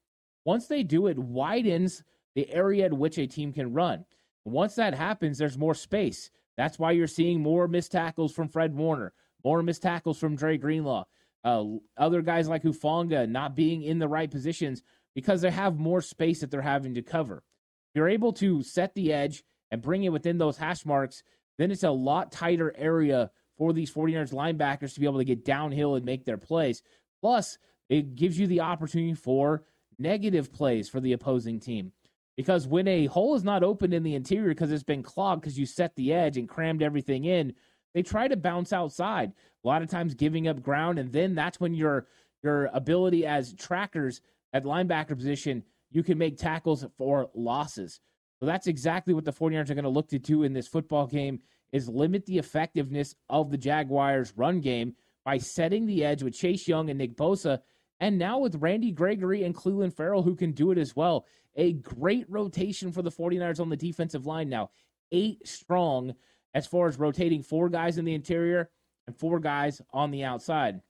Once 0.44 0.66
they 0.66 0.82
do, 0.82 1.06
it 1.06 1.18
widens 1.18 2.02
the 2.34 2.52
area 2.52 2.86
at 2.86 2.92
which 2.92 3.18
a 3.18 3.26
team 3.26 3.52
can 3.52 3.72
run. 3.72 4.04
Once 4.44 4.74
that 4.76 4.94
happens, 4.94 5.38
there's 5.38 5.58
more 5.58 5.74
space. 5.74 6.30
That's 6.56 6.78
why 6.78 6.92
you're 6.92 7.06
seeing 7.06 7.40
more 7.40 7.68
missed 7.68 7.92
tackles 7.92 8.32
from 8.32 8.48
Fred 8.48 8.74
Warner, 8.74 9.12
more 9.44 9.62
missed 9.62 9.82
tackles 9.82 10.18
from 10.18 10.36
Dre 10.36 10.56
Greenlaw, 10.56 11.04
uh, 11.46 11.64
other 11.96 12.22
guys 12.22 12.48
like 12.48 12.64
Hufanga 12.64 13.28
not 13.28 13.54
being 13.54 13.82
in 13.82 14.00
the 14.00 14.08
right 14.08 14.30
positions 14.30 14.82
because 15.14 15.40
they 15.40 15.50
have 15.50 15.78
more 15.78 16.02
space 16.02 16.40
that 16.40 16.50
they're 16.50 16.60
having 16.60 16.94
to 16.94 17.02
cover. 17.02 17.36
If 17.36 17.96
you're 17.96 18.08
able 18.08 18.32
to 18.34 18.64
set 18.64 18.94
the 18.94 19.12
edge 19.12 19.44
and 19.70 19.80
bring 19.80 20.02
it 20.02 20.12
within 20.12 20.38
those 20.38 20.58
hash 20.58 20.84
marks, 20.84 21.22
then 21.56 21.70
it's 21.70 21.84
a 21.84 21.90
lot 21.90 22.32
tighter 22.32 22.74
area 22.76 23.30
for 23.56 23.72
these 23.72 23.92
49ers 23.92 24.34
linebackers 24.34 24.92
to 24.94 25.00
be 25.00 25.06
able 25.06 25.18
to 25.18 25.24
get 25.24 25.44
downhill 25.44 25.94
and 25.94 26.04
make 26.04 26.24
their 26.24 26.36
plays. 26.36 26.82
Plus, 27.20 27.58
it 27.88 28.16
gives 28.16 28.38
you 28.38 28.48
the 28.48 28.60
opportunity 28.60 29.14
for 29.14 29.62
negative 30.00 30.52
plays 30.52 30.88
for 30.88 30.98
the 31.00 31.12
opposing 31.12 31.60
team. 31.60 31.92
Because 32.36 32.66
when 32.66 32.88
a 32.88 33.06
hole 33.06 33.36
is 33.36 33.44
not 33.44 33.62
opened 33.62 33.94
in 33.94 34.02
the 34.02 34.16
interior 34.16 34.48
because 34.48 34.72
it's 34.72 34.82
been 34.82 35.04
clogged 35.04 35.42
because 35.42 35.58
you 35.58 35.64
set 35.64 35.94
the 35.94 36.12
edge 36.12 36.36
and 36.36 36.48
crammed 36.48 36.82
everything 36.82 37.24
in, 37.24 37.54
they 37.96 38.02
try 38.02 38.28
to 38.28 38.36
bounce 38.36 38.74
outside. 38.74 39.32
A 39.64 39.66
lot 39.66 39.80
of 39.80 39.88
times 39.88 40.12
giving 40.12 40.48
up 40.48 40.62
ground, 40.62 40.98
and 40.98 41.10
then 41.10 41.34
that's 41.34 41.58
when 41.58 41.72
your 41.72 42.06
your 42.42 42.66
ability 42.74 43.24
as 43.24 43.54
trackers 43.54 44.20
at 44.52 44.64
linebacker 44.64 45.16
position, 45.16 45.64
you 45.90 46.02
can 46.02 46.18
make 46.18 46.36
tackles 46.36 46.84
for 46.98 47.30
losses. 47.34 48.00
So 48.38 48.44
that's 48.44 48.66
exactly 48.66 49.14
what 49.14 49.24
the 49.24 49.32
49ers 49.32 49.70
are 49.70 49.74
going 49.74 49.84
to 49.84 49.88
look 49.88 50.10
to 50.10 50.18
do 50.18 50.42
in 50.42 50.52
this 50.52 50.68
football 50.68 51.06
game 51.06 51.40
is 51.72 51.88
limit 51.88 52.26
the 52.26 52.36
effectiveness 52.36 53.14
of 53.30 53.50
the 53.50 53.56
Jaguars 53.56 54.34
run 54.36 54.60
game 54.60 54.94
by 55.24 55.38
setting 55.38 55.86
the 55.86 56.04
edge 56.04 56.22
with 56.22 56.34
Chase 56.34 56.68
Young 56.68 56.90
and 56.90 56.98
Nick 56.98 57.16
Bosa 57.16 57.60
and 57.98 58.18
now 58.18 58.38
with 58.38 58.56
Randy 58.56 58.92
Gregory 58.92 59.42
and 59.44 59.54
Clelin 59.54 59.90
Ferrell 59.90 60.22
who 60.22 60.36
can 60.36 60.52
do 60.52 60.70
it 60.70 60.76
as 60.76 60.94
well. 60.94 61.24
A 61.56 61.72
great 61.72 62.26
rotation 62.28 62.92
for 62.92 63.00
the 63.00 63.10
49ers 63.10 63.58
on 63.58 63.70
the 63.70 63.76
defensive 63.76 64.26
line 64.26 64.50
now. 64.50 64.68
8 65.12 65.48
strong 65.48 66.14
as 66.56 66.66
far 66.66 66.88
as 66.88 66.98
rotating 66.98 67.42
four 67.42 67.68
guys 67.68 67.98
in 67.98 68.06
the 68.06 68.14
interior 68.14 68.70
and 69.06 69.14
four 69.14 69.38
guys 69.38 69.82
on 69.92 70.10
the 70.10 70.24
outside. 70.24 70.80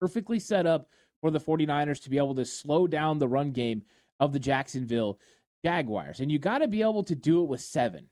Perfectly 0.00 0.38
set 0.38 0.66
up 0.66 0.88
for 1.20 1.32
the 1.32 1.40
49ers 1.40 2.00
to 2.04 2.10
be 2.10 2.16
able 2.16 2.36
to 2.36 2.44
slow 2.44 2.86
down 2.86 3.18
the 3.18 3.26
run 3.26 3.50
game 3.50 3.82
of 4.20 4.32
the 4.32 4.38
Jacksonville 4.38 5.18
Jaguars. 5.64 6.20
And 6.20 6.30
you 6.30 6.38
got 6.38 6.58
to 6.58 6.68
be 6.68 6.82
able 6.82 7.02
to 7.02 7.16
do 7.16 7.42
it 7.42 7.48
with 7.48 7.60
seven. 7.60 8.06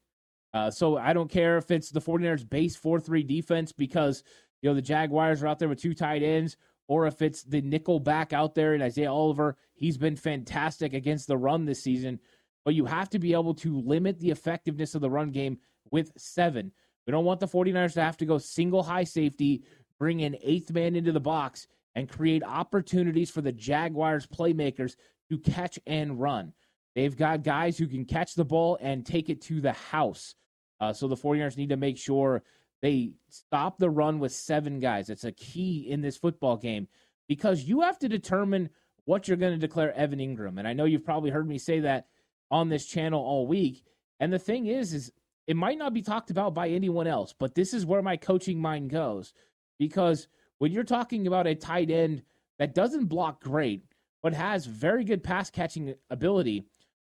Uh, 0.53 0.69
so 0.69 0.97
I 0.97 1.13
don't 1.13 1.31
care 1.31 1.57
if 1.57 1.71
it's 1.71 1.91
the 1.91 2.01
49ers 2.01 2.49
base 2.49 2.75
4 2.75 2.99
3 2.99 3.23
defense 3.23 3.71
because, 3.71 4.25
you 4.61 4.69
know, 4.69 4.75
the 4.75 4.83
Jaguars 4.83 5.45
are 5.45 5.47
out 5.47 5.61
there 5.61 5.69
with 5.69 5.81
two 5.81 5.95
tight 5.95 6.25
ends, 6.25 6.57
or 6.89 7.07
if 7.07 7.23
it's 7.23 7.45
the 7.45 7.61
nickel 7.61 8.01
back 8.01 8.33
out 8.33 8.57
there 8.57 8.75
and 8.75 8.83
Isaiah 8.83 9.13
Oliver. 9.13 9.57
He's 9.75 9.99
been 9.99 10.17
fantastic 10.17 10.95
against 10.95 11.29
the 11.29 11.37
run 11.37 11.65
this 11.65 11.85
season. 11.85 12.19
But 12.65 12.75
you 12.75 12.87
have 12.87 13.09
to 13.11 13.21
be 13.21 13.35
able 13.35 13.55
to 13.55 13.79
limit 13.83 14.19
the 14.19 14.31
effectiveness 14.33 14.97
of 14.97 15.01
the 15.01 15.11
run 15.11 15.31
game 15.31 15.59
with 15.91 16.13
seven. 16.17 16.73
We 17.07 17.13
don't 17.13 17.25
want 17.25 17.41
the 17.41 17.49
49ers 17.49 17.95
to 17.95 18.03
have 18.03 18.17
to 18.19 18.27
go 18.27 18.39
single 18.39 18.83
high 18.83 19.05
safety, 19.05 19.63
bring 19.99 20.23
an 20.23 20.37
eighth 20.43 20.73
man 20.73 20.97
into 20.97 21.13
the 21.13 21.21
box, 21.21 21.67
and 21.95 22.09
create 22.09 22.43
opportunities 22.43 23.31
for 23.31 23.41
the 23.41 23.53
Jaguars 23.53 24.27
playmakers 24.27 24.97
to 25.31 25.39
catch 25.39 25.79
and 25.87 26.21
run. 26.21 26.53
They've 26.95 27.17
got 27.17 27.43
guys 27.43 27.77
who 27.79 27.87
can 27.87 28.05
catch 28.05 28.35
the 28.35 28.45
ball 28.45 28.79
and 28.81 29.05
take 29.05 29.29
it 29.29 29.43
to 29.43 29.61
the 29.61 29.73
house. 29.73 30.35
Uh, 30.81 30.93
so 30.93 31.09
the 31.09 31.17
49ers 31.17 31.57
need 31.57 31.69
to 31.69 31.77
make 31.77 31.99
sure 31.99 32.43
they 32.83 33.13
stop 33.29 33.79
the 33.79 33.91
run 33.91 34.19
with 34.19 34.33
seven 34.33 34.81
guys. 34.81 35.11
It's 35.11 35.25
a 35.25 35.33
key 35.33 35.87
in 35.89 36.01
this 36.01 36.17
football 36.17 36.57
game 36.57 36.89
because 37.29 37.65
you 37.65 37.81
have 37.83 37.99
to 38.01 38.09
determine 38.09 38.71
what 39.05 39.27
you're 39.29 39.37
going 39.37 39.53
to 39.53 39.59
declare 39.59 39.95
Evan 39.95 40.19
Engram. 40.19 40.59
And 40.59 40.69
I 40.69 40.73
know 40.73 40.85
you've 40.85 41.05
probably 41.05 41.31
heard 41.31 41.49
me 41.49 41.59
say 41.59 41.81
that 41.81 42.07
on 42.51 42.69
this 42.69 42.87
channel 42.87 43.23
all 43.23 43.47
week. 43.47 43.85
And 44.21 44.33
the 44.33 44.39
thing 44.39 44.67
is, 44.67 44.93
is 44.93 45.13
it 45.47 45.57
might 45.57 45.79
not 45.79 45.95
be 45.95 46.03
talked 46.03 46.31
about 46.31 46.55
by 46.55 46.69
anyone 46.69 47.07
else, 47.07 47.35
but 47.39 47.55
this 47.55 47.73
is 47.73 47.87
where 47.87 48.03
my 48.03 48.17
coaching 48.17 48.59
mind 48.59 48.91
goes. 48.91 49.33
Because 49.79 50.29
when 50.59 50.73
you're 50.73 50.85
talking 50.85 51.27
about 51.27 51.47
a 51.47 51.55
tight 51.55 51.91
end 51.91 52.23
that 52.59 52.75
doesn't 52.75 53.07
block 53.07 53.43
great, 53.43 53.85
but 54.23 54.35
has 54.35 54.67
very 54.67 55.05
good 55.05 55.23
pass 55.23 55.51
catching 55.51 55.95
ability, 56.11 56.65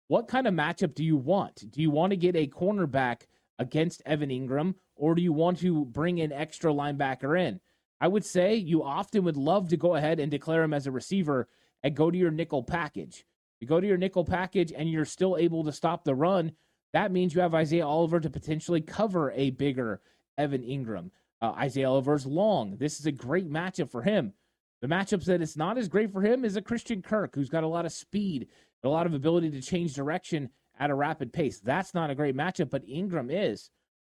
what 0.08 0.28
kind 0.28 0.48
of 0.48 0.54
matchup 0.54 0.94
do 0.94 1.04
you 1.04 1.18
want? 1.18 1.72
Do 1.72 1.82
you 1.82 1.92
want 1.92 2.12
to 2.12 2.18
get 2.18 2.36
a 2.36 2.48
cornerback 2.48 3.22
against 3.58 4.02
Evan 4.06 4.30
Engram, 4.30 4.76
or 4.96 5.16
do 5.16 5.22
you 5.22 5.34
want 5.34 5.60
to 5.60 5.86
bring 5.86 6.20
an 6.20 6.32
extra 6.32 6.72
linebacker 6.72 7.40
in? 7.40 7.60
I 8.02 8.08
would 8.08 8.26
say 8.26 8.56
you 8.56 8.84
often 8.84 9.24
would 9.24 9.38
love 9.38 9.70
to 9.70 9.78
go 9.78 9.96
ahead 9.96 10.20
and 10.20 10.32
declare 10.32 10.64
him 10.64 10.74
as 10.74 10.88
a 10.88 10.92
receiver 10.92 11.48
and 11.84 11.96
go 11.96 12.10
to 12.10 12.18
your 12.18 12.32
nickel 12.32 12.64
package. 12.64 13.26
You 13.60 13.68
go 13.68 13.80
to 13.80 13.88
your 13.88 13.98
nickel 13.98 14.24
package 14.24 14.72
and 14.72 14.90
you're 14.90 15.06
still 15.06 15.38
able 15.38 15.66
to 15.66 15.72
stop 15.72 16.04
the 16.04 16.16
run. 16.16 16.54
That 16.94 17.12
means 17.12 17.34
you 17.34 17.42
have 17.42 17.54
Isaiah 17.54 17.86
Oliver 17.86 18.20
to 18.20 18.30
potentially 18.30 18.82
cover 18.82 19.32
a 19.32 19.52
bigger 19.52 20.02
Evan 20.38 20.64
Engram. 20.64 21.12
Uh, 21.42 21.52
Isaiah 21.52 21.90
Oliver's 21.90 22.26
long. 22.26 22.78
This 22.78 23.00
is 23.00 23.06
a 23.06 23.12
great 23.12 23.50
matchup 23.50 23.90
for 23.92 24.02
him. 24.02 24.34
The 24.82 24.88
matchups 24.88 25.26
that 25.26 25.42
it's 25.42 25.58
not 25.58 25.78
as 25.78 25.88
great 25.90 26.12
for 26.12 26.22
him 26.22 26.46
is 26.46 26.56
a 26.56 26.62
Christian 26.62 27.02
Kirk, 27.02 27.36
who's 27.36 27.50
got 27.50 27.64
a 27.64 27.68
lot 27.68 27.86
of 27.86 27.92
speed, 27.92 28.48
a 28.84 28.90
lot 28.90 29.06
of 29.06 29.14
ability 29.14 29.52
to 29.52 29.62
change 29.62 29.94
direction 29.94 30.50
at 30.80 30.90
a 30.90 30.96
rapid 30.96 31.34
pace. 31.34 31.60
That's 31.60 31.94
not 31.94 32.10
a 32.10 32.16
great 32.16 32.36
matchup, 32.36 32.70
but 32.70 32.88
Engram 32.88 33.30
is. 33.30 33.70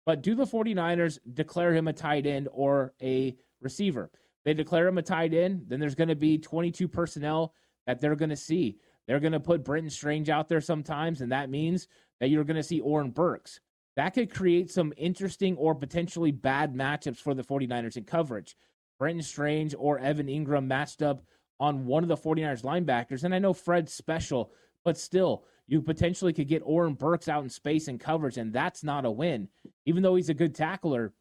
But 0.06 0.22
do 0.22 0.36
the 0.36 0.46
49ers 0.46 1.20
declare 1.34 1.74
him 1.74 1.88
a 1.88 1.94
tight 1.94 2.26
end 2.26 2.48
or 2.52 2.94
a 3.02 3.36
receiver? 3.62 4.12
They 4.44 4.54
declare 4.54 4.88
him 4.88 4.98
a 4.98 5.04
tight 5.04 5.34
end, 5.34 5.66
then 5.68 5.80
there's 5.80 5.96
going 5.96 6.10
to 6.10 6.16
be 6.16 6.38
22 6.38 6.88
personnel 6.88 7.54
that 7.88 8.02
they're 8.02 8.16
going 8.16 8.30
to 8.30 8.36
see. 8.36 8.78
They're 9.08 9.20
going 9.20 9.34
to 9.34 9.40
put 9.40 9.64
Brenton 9.64 9.90
Strange 9.90 10.30
out 10.30 10.50
there 10.50 10.62
sometimes, 10.62 11.22
and 11.22 11.32
that 11.32 11.50
means 11.50 11.88
that 12.20 12.30
you're 12.30 12.44
going 12.44 12.56
to 12.56 12.64
see 12.64 12.80
Oren 12.80 13.12
Burks. 13.12 13.60
That 13.96 14.14
could 14.14 14.34
create 14.34 14.72
some 14.72 14.94
interesting 14.98 15.56
or 15.58 15.74
potentially 15.74 16.32
bad 16.32 16.74
matchups 16.74 17.18
for 17.18 17.34
the 17.34 17.44
49ers 17.44 17.98
in 17.98 18.04
coverage. 18.04 18.56
Brenton 19.00 19.24
Strange 19.24 19.76
or 19.78 20.00
Evan 20.00 20.28
Engram 20.28 20.68
matched 20.68 21.02
up 21.02 21.24
on 21.60 21.86
one 21.86 22.04
of 22.04 22.10
the 22.10 22.18
49ers 22.18 22.64
linebackers. 22.64 23.24
And 23.24 23.34
I 23.34 23.40
know 23.40 23.54
Fred's 23.54 23.94
special, 23.94 24.52
but 24.84 24.98
still, 24.98 25.46
you 25.68 25.82
potentially 25.82 26.34
could 26.34 26.48
get 26.48 26.62
Oren 26.66 26.94
Burks 26.94 27.28
out 27.28 27.44
in 27.44 27.50
space 27.50 27.88
and 27.88 28.00
coverage, 28.00 28.38
and 28.38 28.54
that's 28.54 28.84
not 28.84 29.06
a 29.06 29.12
win. 29.12 29.48
Even 29.86 30.04
though 30.04 30.16
he's 30.16 30.30
a 30.30 30.34
good 30.34 30.54
tackler, 30.54 31.14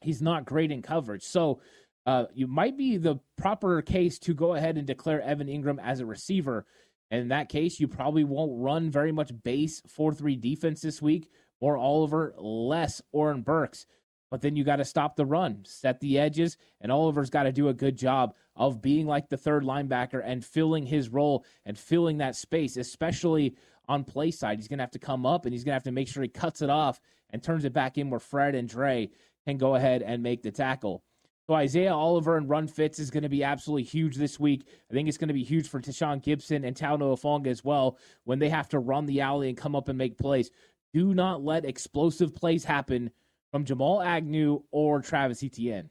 he's 0.00 0.20
not 0.20 0.44
great 0.44 0.70
in 0.70 0.82
coverage. 0.82 1.22
So 1.22 1.60
uh, 2.04 2.26
you 2.34 2.46
might 2.46 2.76
be 2.76 2.96
the 2.96 3.16
proper 3.36 3.80
case 3.80 4.18
to 4.20 4.34
go 4.34 4.54
ahead 4.54 4.76
and 4.76 4.86
declare 4.86 5.22
Evan 5.22 5.46
Engram 5.46 5.78
as 5.82 6.00
a 6.00 6.06
receiver. 6.06 6.66
And 7.12 7.20
in 7.20 7.28
that 7.28 7.50
case, 7.50 7.78
you 7.78 7.88
probably 7.88 8.24
won't 8.24 8.62
run 8.62 8.90
very 8.90 9.12
much 9.12 9.30
base 9.44 9.82
4 9.86 10.14
3 10.14 10.34
defense 10.36 10.80
this 10.80 11.02
week. 11.02 11.30
More 11.60 11.76
Oliver, 11.76 12.34
less 12.38 13.02
Oren 13.12 13.42
Burks. 13.42 13.84
But 14.30 14.40
then 14.40 14.56
you 14.56 14.64
got 14.64 14.76
to 14.76 14.84
stop 14.86 15.14
the 15.14 15.26
run, 15.26 15.60
set 15.66 16.00
the 16.00 16.18
edges, 16.18 16.56
and 16.80 16.90
Oliver's 16.90 17.28
got 17.28 17.42
to 17.42 17.52
do 17.52 17.68
a 17.68 17.74
good 17.74 17.98
job 17.98 18.34
of 18.56 18.80
being 18.80 19.06
like 19.06 19.28
the 19.28 19.36
third 19.36 19.62
linebacker 19.62 20.22
and 20.24 20.42
filling 20.42 20.86
his 20.86 21.10
role 21.10 21.44
and 21.66 21.78
filling 21.78 22.16
that 22.18 22.34
space, 22.34 22.78
especially 22.78 23.56
on 23.86 24.04
play 24.04 24.30
side. 24.30 24.58
He's 24.58 24.68
going 24.68 24.78
to 24.78 24.84
have 24.84 24.92
to 24.92 24.98
come 24.98 25.26
up 25.26 25.44
and 25.44 25.52
he's 25.52 25.64
going 25.64 25.72
to 25.72 25.76
have 25.76 25.82
to 25.82 25.92
make 25.92 26.08
sure 26.08 26.22
he 26.22 26.30
cuts 26.30 26.62
it 26.62 26.70
off 26.70 26.98
and 27.28 27.42
turns 27.42 27.66
it 27.66 27.74
back 27.74 27.98
in 27.98 28.08
where 28.08 28.20
Fred 28.20 28.54
and 28.54 28.66
Dre 28.66 29.10
can 29.46 29.58
go 29.58 29.74
ahead 29.74 30.00
and 30.00 30.22
make 30.22 30.42
the 30.42 30.50
tackle. 30.50 31.04
So 31.48 31.54
Isaiah 31.54 31.94
Oliver 31.94 32.36
and 32.36 32.48
run 32.48 32.68
fits 32.68 33.00
is 33.00 33.10
going 33.10 33.24
to 33.24 33.28
be 33.28 33.42
absolutely 33.42 33.82
huge 33.82 34.16
this 34.16 34.38
week. 34.38 34.64
I 34.90 34.94
think 34.94 35.08
it's 35.08 35.18
going 35.18 35.28
to 35.28 35.34
be 35.34 35.42
huge 35.42 35.68
for 35.68 35.80
Tashaun 35.80 36.22
Gipson 36.22 36.64
and 36.64 36.76
Talanoa 36.76 37.20
Hufanga 37.20 37.48
as 37.48 37.64
well 37.64 37.98
when 38.24 38.38
they 38.38 38.48
have 38.48 38.68
to 38.68 38.78
run 38.78 39.06
the 39.06 39.22
alley 39.22 39.48
and 39.48 39.58
come 39.58 39.74
up 39.74 39.88
and 39.88 39.98
make 39.98 40.18
plays. 40.18 40.50
Do 40.94 41.14
not 41.14 41.42
let 41.42 41.64
explosive 41.64 42.34
plays 42.34 42.64
happen 42.64 43.10
from 43.50 43.64
Jamal 43.64 44.00
Agnew 44.00 44.62
or 44.70 45.00
Travis 45.00 45.42
Etienne. 45.42 45.90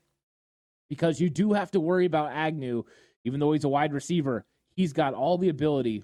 Because 0.89 1.19
you 1.19 1.29
do 1.29 1.53
have 1.53 1.71
to 1.71 1.79
worry 1.79 2.05
about 2.05 2.31
Agnew, 2.31 2.83
even 3.25 3.39
though 3.39 3.51
he's 3.51 3.63
a 3.63 3.69
wide 3.69 3.93
receiver. 3.93 4.45
He's 4.73 4.93
got 4.93 5.13
all 5.13 5.37
the 5.37 5.49
ability 5.49 6.03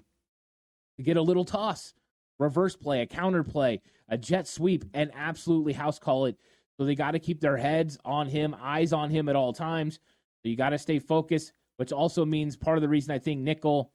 to 0.98 1.02
get 1.02 1.16
a 1.16 1.22
little 1.22 1.44
toss, 1.44 1.94
reverse 2.38 2.76
play, 2.76 3.00
a 3.00 3.06
counter 3.06 3.44
play, 3.44 3.80
a 4.08 4.18
jet 4.18 4.46
sweep, 4.46 4.84
and 4.92 5.10
absolutely 5.14 5.72
house 5.72 5.98
call 5.98 6.26
it. 6.26 6.36
So 6.78 6.86
they 6.86 6.94
got 6.94 7.12
to 7.12 7.18
keep 7.18 7.40
their 7.40 7.56
heads 7.56 7.98
on 8.04 8.28
him, 8.28 8.54
eyes 8.60 8.92
on 8.92 9.10
him 9.10 9.28
at 9.28 9.36
all 9.36 9.52
times. 9.52 9.94
So 10.42 10.48
you 10.48 10.56
got 10.56 10.70
to 10.70 10.78
stay 10.78 10.98
focused, 10.98 11.52
which 11.76 11.92
also 11.92 12.24
means 12.24 12.56
part 12.56 12.78
of 12.78 12.82
the 12.82 12.88
reason 12.88 13.12
I 13.12 13.18
think 13.18 13.40
nickel, 13.40 13.92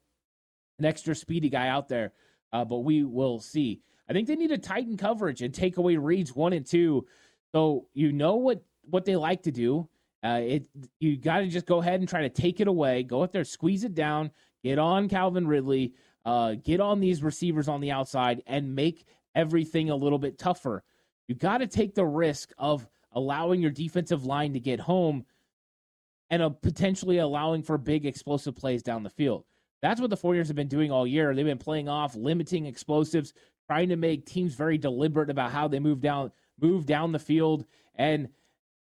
an 0.79 0.85
extra 0.85 1.15
speedy 1.15 1.49
guy 1.49 1.69
out 1.69 1.87
there. 1.87 2.11
Uh, 2.51 2.65
but 2.65 2.79
we 2.79 3.03
will 3.03 3.39
see. 3.39 3.81
I 4.09 4.13
think 4.13 4.27
they 4.27 4.35
need 4.35 4.49
to 4.49 4.57
tighten 4.57 4.97
coverage 4.97 5.41
and 5.41 5.53
take 5.53 5.77
away 5.77 5.95
reads 5.95 6.35
one 6.35 6.53
and 6.53 6.65
two 6.65 7.07
so 7.53 7.87
you 7.93 8.11
know 8.11 8.35
what 8.35 8.63
what 8.89 9.05
they 9.05 9.15
like 9.15 9.43
to 9.43 9.51
do. 9.51 9.87
Uh, 10.23 10.39
it 10.41 10.67
you 10.99 11.17
got 11.17 11.39
to 11.39 11.47
just 11.47 11.65
go 11.65 11.79
ahead 11.81 11.99
and 11.99 12.09
try 12.09 12.21
to 12.21 12.29
take 12.29 12.59
it 12.59 12.67
away. 12.67 13.03
Go 13.03 13.23
out 13.23 13.31
there, 13.31 13.43
squeeze 13.43 13.83
it 13.83 13.93
down, 13.93 14.31
get 14.63 14.79
on 14.79 15.07
Calvin 15.07 15.47
Ridley, 15.47 15.93
uh, 16.25 16.55
get 16.55 16.79
on 16.79 16.99
these 16.99 17.23
receivers 17.23 17.67
on 17.67 17.81
the 17.81 17.91
outside, 17.91 18.41
and 18.47 18.75
make 18.75 19.05
everything 19.35 19.89
a 19.89 19.95
little 19.95 20.19
bit 20.19 20.37
tougher. 20.37 20.83
You 21.27 21.35
got 21.35 21.59
to 21.59 21.67
take 21.67 21.95
the 21.95 22.05
risk 22.05 22.51
of 22.57 22.87
allowing 23.13 23.61
your 23.61 23.71
defensive 23.71 24.25
line 24.25 24.53
to 24.53 24.59
get 24.59 24.79
home 24.79 25.25
and 26.29 26.41
uh, 26.41 26.49
potentially 26.49 27.19
allowing 27.19 27.63
for 27.63 27.77
big 27.77 28.05
explosive 28.05 28.55
plays 28.55 28.83
down 28.83 29.03
the 29.03 29.09
field. 29.09 29.45
That's 29.81 30.01
what 30.01 30.09
the 30.09 30.17
49ers 30.17 30.47
have 30.47 30.55
been 30.55 30.67
doing 30.67 30.91
all 30.91 31.05
year. 31.05 31.33
They've 31.35 31.45
been 31.45 31.57
playing 31.57 31.89
off, 31.89 32.15
limiting 32.15 32.65
explosives, 32.65 33.33
trying 33.67 33.89
to 33.89 33.95
make 33.95 34.25
teams 34.25 34.55
very 34.55 34.77
deliberate 34.77 35.29
about 35.29 35.51
how 35.51 35.67
they 35.67 35.79
move 35.79 36.01
down 36.01 36.31
move 36.61 36.85
down 36.85 37.11
the 37.11 37.19
field. 37.19 37.65
And 37.95 38.29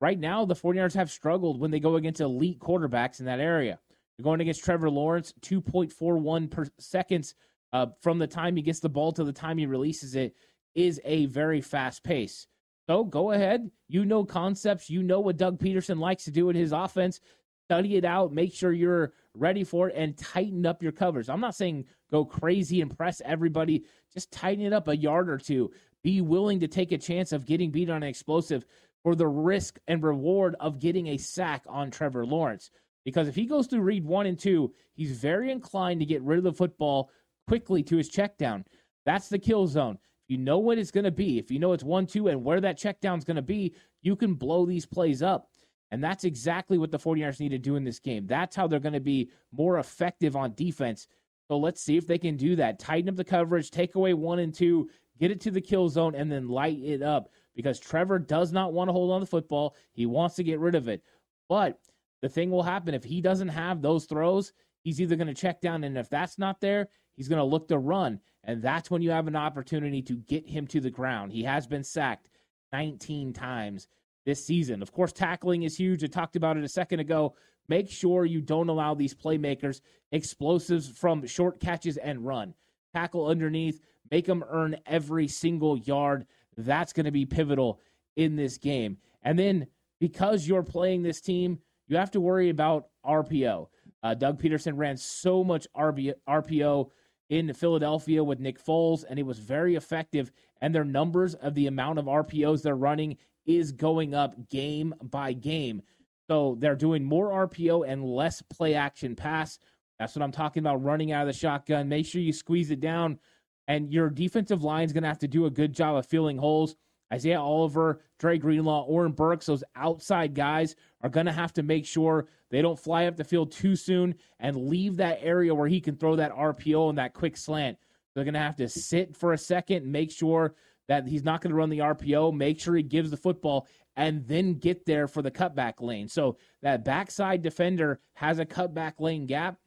right 0.01 0.19
now, 0.19 0.45
the 0.45 0.55
49ers 0.55 0.95
have 0.95 1.11
struggled 1.11 1.61
when 1.61 1.71
they 1.71 1.81
go 1.81 1.97
against 1.97 2.21
elite 2.21 2.59
quarterbacks 2.59 3.21
in 3.21 3.27
that 3.27 3.41
area. 3.41 3.79
You're 4.17 4.25
going 4.25 4.41
against 4.41 4.65
Trevor 4.65 4.91
Lawrence, 4.91 5.33
2.41 5.43 6.51
per 6.51 6.67
seconds 6.79 7.35
uh, 7.73 7.87
from 8.01 8.19
the 8.19 8.27
time 8.27 8.57
he 8.57 8.63
gets 8.63 8.81
the 8.81 8.89
ball 8.89 9.13
to 9.13 9.25
the 9.25 9.33
time 9.33 9.59
he 9.59 9.67
releases 9.67 10.15
it 10.15 10.35
is 10.75 11.01
a 11.05 11.27
very 11.27 11.61
fast 11.61 12.03
pace. 12.03 12.47
So 12.89 13.05
go 13.05 13.33
ahead. 13.33 13.71
You 13.89 14.05
know 14.05 14.25
concepts. 14.25 14.89
You 14.89 15.03
know 15.03 15.21
what 15.21 15.37
Doug 15.37 15.59
Pederson 15.59 15.99
likes 15.99 16.25
to 16.25 16.31
do 16.31 16.49
in 16.49 16.57
his 16.57 16.73
offense. 16.73 17.21
Study 17.67 17.97
it 17.97 18.05
out. 18.05 18.33
Make 18.33 18.55
sure 18.55 18.73
you're 18.73 19.13
ready 19.35 19.63
for 19.63 19.89
it 19.89 19.95
and 19.97 20.17
tighten 20.17 20.65
up 20.65 20.83
your 20.83 20.93
covers. 20.93 21.29
I'm 21.29 21.41
not 21.41 21.55
saying 21.55 21.85
go 22.11 22.25
crazy 22.25 22.81
and 22.81 22.97
press 22.97 23.21
everybody. 23.25 23.85
Just 24.15 24.33
tighten 24.33 24.65
it 24.65 24.73
up 24.73 24.89
a 24.89 24.97
yard 24.97 25.29
or 25.29 25.39
two. 25.39 25.71
Be 26.03 26.23
willing 26.23 26.61
to 26.61 26.69
take 26.69 26.93
a 26.93 26.99
chance 26.99 27.33
of 27.33 27.45
getting 27.45 27.71
beat 27.71 27.91
on 27.91 28.03
an 28.03 28.09
explosive 28.09 28.65
for 29.03 29.15
the 29.15 29.29
risk 29.29 29.79
and 29.87 30.03
reward 30.03 30.57
of 30.61 30.79
getting 30.79 31.09
a 31.09 31.19
sack 31.19 31.65
on 31.69 31.91
Trevor 31.91 32.25
Lawrence. 32.25 32.71
Because 33.05 33.29
if 33.29 33.35
he 33.35 33.47
goes 33.47 33.67
through 33.67 33.81
read 33.81 34.05
one 34.05 34.27
and 34.27 34.39
two, 34.39 34.73
he's 34.95 35.13
very 35.13 35.51
inclined 35.51 36.01
to 36.01 36.07
get 36.07 36.23
rid 36.23 36.39
of 36.39 36.45
the 36.45 36.53
football 36.53 37.11
quickly 37.47 37.83
to 37.83 37.97
his 37.97 38.09
check 38.09 38.39
down. 38.39 38.65
That's 39.07 39.29
the 39.29 39.39
kill 39.39 39.67
zone. 39.67 39.99
You 40.29 40.39
know 40.39 40.59
what 40.59 40.79
it's 40.79 40.91
going 40.91 41.05
to 41.05 41.11
be, 41.11 41.39
if 41.39 41.51
you 41.51 41.59
know 41.59 41.73
it's 41.73 41.83
one, 41.83 42.07
two, 42.07 42.29
and 42.29 42.45
where 42.45 42.61
that 42.61 42.77
check 42.77 43.01
down 43.01 43.19
is 43.19 43.25
going 43.25 43.37
to 43.37 43.43
be, 43.43 43.75
you 44.03 44.15
can 44.15 44.35
blow 44.35 44.67
these 44.67 44.87
plays 44.87 45.23
up. 45.23 45.49
And 45.91 46.05
that's 46.05 46.25
exactly 46.25 46.77
what 46.77 46.91
the 46.91 46.99
49ers 46.99 47.41
need 47.41 47.49
to 47.51 47.59
do 47.59 47.77
in 47.77 47.85
this 47.85 47.99
game. 47.99 48.27
That's 48.27 48.55
how 48.55 48.67
they're 48.67 48.79
going 48.79 48.93
to 48.93 49.01
be 49.01 49.31
more 49.53 49.79
effective 49.79 50.37
on 50.37 50.55
defense. 50.55 51.09
So 51.49 51.57
let's 51.57 51.83
see 51.83 51.97
if 51.97 52.07
they 52.07 52.19
can 52.19 52.37
do 52.37 52.57
that. 52.57 52.79
Tighten 52.79 53.09
up 53.09 53.17
the 53.17 53.25
coverage, 53.25 53.71
take 53.71 53.95
away 53.95 54.13
one 54.13 54.39
and 54.39 54.53
two, 54.53 54.91
get 55.19 55.31
it 55.31 55.41
to 55.41 55.51
the 55.51 55.63
kill 55.63 55.89
zone, 55.89 56.15
and 56.15 56.31
then 56.31 56.47
light 56.47 56.79
it 56.79 57.03
up 57.03 57.31
because 57.57 57.81
Trevor 57.81 58.19
does 58.19 58.53
not 58.53 58.75
want 58.75 58.89
to 58.89 58.93
hold 58.93 59.11
on 59.11 59.21
to 59.21 59.25
the 59.25 59.31
football. 59.31 59.75
He 59.93 60.05
wants 60.05 60.37
to 60.37 60.45
get 60.45 60.61
rid 60.61 60.75
of 60.75 60.89
it. 60.89 61.03
But 61.49 61.79
the 62.21 62.29
thing 62.29 62.51
will 62.51 62.63
happen 62.63 62.95
if 62.95 63.03
he 63.03 63.23
doesn't 63.23 63.49
have 63.49 63.81
those 63.81 64.05
throws, 64.05 64.53
he's 64.83 65.01
either 65.01 65.17
going 65.17 65.29
to 65.29 65.35
check 65.35 65.63
down, 65.63 65.85
and 65.85 65.97
if 65.97 66.11
that's 66.11 66.39
not 66.39 66.61
there, 66.61 66.89
he's 67.19 67.29
going 67.29 67.41
to 67.41 67.45
look 67.45 67.69
to 67.69 67.79
run. 67.79 68.21
And 68.45 68.63
that's 68.63 68.91
when 68.91 69.03
you 69.03 69.11
have 69.11 69.27
an 69.27 69.37
opportunity 69.37 70.01
to 70.03 70.15
get 70.15 70.49
him 70.49 70.69
to 70.69 70.81
the 70.81 70.89
ground. 70.89 71.33
He 71.33 71.43
has 71.43 71.67
been 71.67 71.83
sacked 71.83 72.31
19 72.73 73.33
times 73.33 73.89
this 74.25 74.47
season. 74.47 74.81
Of 74.81 74.93
course, 74.93 75.13
tackling 75.13 75.65
is 75.65 75.77
huge. 75.77 76.05
I 76.05 76.07
talked 76.07 76.37
about 76.37 76.57
it 76.57 76.65
a 76.65 76.69
second 76.69 77.01
ago. 77.01 77.35
Make 77.69 77.91
sure 77.91 78.25
you 78.25 78.41
don't 78.41 78.69
allow 78.69 78.95
these 78.95 79.15
playmakers 79.15 79.81
explosives 80.13 80.89
from 80.89 81.27
short 81.27 81.61
catches 81.61 81.97
and 81.97 82.25
run. 82.25 82.55
Tackle 82.95 83.27
underneath, 83.27 83.81
make 84.11 84.25
them 84.25 84.45
earn 84.49 84.77
every 84.87 85.27
single 85.27 85.77
yard. 85.77 86.25
That's 86.57 86.93
going 86.93 87.07
to 87.07 87.13
be 87.13 87.27
pivotal 87.27 87.81
in 88.17 88.37
this 88.37 88.59
game. 88.59 88.99
And 89.23 89.37
then 89.37 89.67
because 89.99 90.47
you're 90.47 90.63
playing 90.63 91.03
this 91.03 91.21
team, 91.21 91.59
you 91.89 91.97
have 91.97 92.13
to 92.13 92.21
worry 92.21 92.49
about 92.49 92.87
RPO. 93.05 93.67
Uh, 94.05 94.15
Doug 94.15 94.41
Pederson 94.41 94.77
ran 94.77 94.97
so 94.97 95.43
much 95.43 95.67
RB, 95.77 96.13
RPO 96.29 96.91
in 97.29 97.53
Philadelphia 97.53 98.25
with 98.25 98.41
Nick 98.41 98.63
Foles, 98.63 99.05
and 99.09 99.19
it 99.19 99.27
was 99.27 99.39
very 99.39 99.75
effective. 99.75 100.33
And 100.61 100.75
their 100.75 100.85
numbers 100.85 101.35
of 101.35 101.55
the 101.55 101.67
amount 101.67 101.99
of 101.99 102.07
RPOs 102.07 102.63
they're 102.63 102.75
running 102.75 103.17
is 103.47 103.73
going 103.73 104.15
up 104.15 104.49
game 104.49 104.95
by 105.03 105.33
game. 105.33 105.83
So 106.29 106.57
they're 106.59 106.77
doing 106.77 107.05
more 107.05 107.49
RPO 107.49 107.89
and 107.89 108.05
less 108.05 108.43
play 108.43 108.75
action 108.75 109.17
pass. 109.17 109.59
That's 109.99 110.15
what 110.15 110.23
I'm 110.23 110.33
talking 110.33 110.63
about 110.63 110.83
running 110.83 111.13
out 111.13 111.23
of 111.23 111.33
the 111.33 111.39
shotgun. 111.39 111.89
Make 111.89 112.07
sure 112.07 112.21
you 112.21 112.33
squeeze 112.33 112.71
it 112.71 112.81
down 112.81 113.19
and 113.67 113.93
your 113.93 114.11
defensive 114.11 114.65
line 114.65 114.85
is 114.85 114.93
going 114.93 115.03
to 115.03 115.09
have 115.09 115.19
to 115.21 115.29
do 115.29 115.47
a 115.47 115.51
good 115.51 115.73
job 115.73 115.97
of 115.97 116.07
filling 116.07 116.39
holes. 116.39 116.75
Isaiah 117.13 117.41
Oliver, 117.41 118.03
Dre 118.19 118.39
Greenlaw, 118.39 118.85
Oren 118.85 119.13
Burks, 119.13 119.47
those 119.47 119.65
outside 119.75 120.35
guys 120.35 120.77
are 121.03 121.09
going 121.09 121.27
to 121.27 121.33
have 121.33 121.53
to 121.55 121.63
make 121.63 121.87
sure 121.87 122.29
they 122.51 122.63
don't 122.63 122.79
fly 122.79 123.07
up 123.07 123.17
the 123.17 123.25
field 123.25 123.53
too 123.53 123.77
soon 123.77 124.15
and 124.39 124.69
leave 124.69 124.97
that 124.97 125.19
area 125.23 125.55
where 125.55 125.69
he 125.69 125.81
can 125.81 125.97
throw 125.97 126.17
that 126.17 126.33
RPO 126.33 126.91
and 126.91 126.99
that 126.99 127.15
quick 127.15 127.37
slant. 127.37 127.79
They're 128.15 128.25
going 128.25 128.35
to 128.35 128.41
have 128.41 128.57
to 128.57 128.69
sit 128.69 129.17
for 129.17 129.33
a 129.33 129.39
second, 129.39 129.87
make 129.91 130.11
sure 130.11 130.55
that 130.89 131.07
he's 131.07 131.25
not 131.25 131.41
going 131.41 131.51
to 131.51 131.57
run 131.57 131.71
the 131.71 131.79
RPO, 131.79 132.35
make 132.35 132.59
sure 132.61 132.75
he 132.75 132.83
gives 132.83 133.11
the 133.11 133.17
football, 133.17 133.67
and 133.97 134.27
then 134.27 134.55
get 134.55 134.87
there 134.87 135.07
for 135.07 135.23
the 135.23 135.31
cutback 135.31 135.75
lane. 135.81 136.09
So 136.09 136.39
that 136.63 136.85
backside 136.85 137.43
defender 137.43 138.01
has 138.15 138.39
a 138.39 138.47
cutback 138.47 138.95
lane 138.99 139.27
gap 139.27 139.59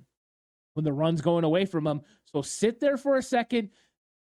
when 0.73 0.83
the 0.83 0.93
run's 0.93 1.21
going 1.21 1.43
away 1.43 1.65
from 1.65 1.85
him. 1.85 2.01
So 2.25 2.41
sit 2.41 2.79
there 2.79 2.97
for 2.97 3.17
a 3.17 3.23
second, 3.23 3.69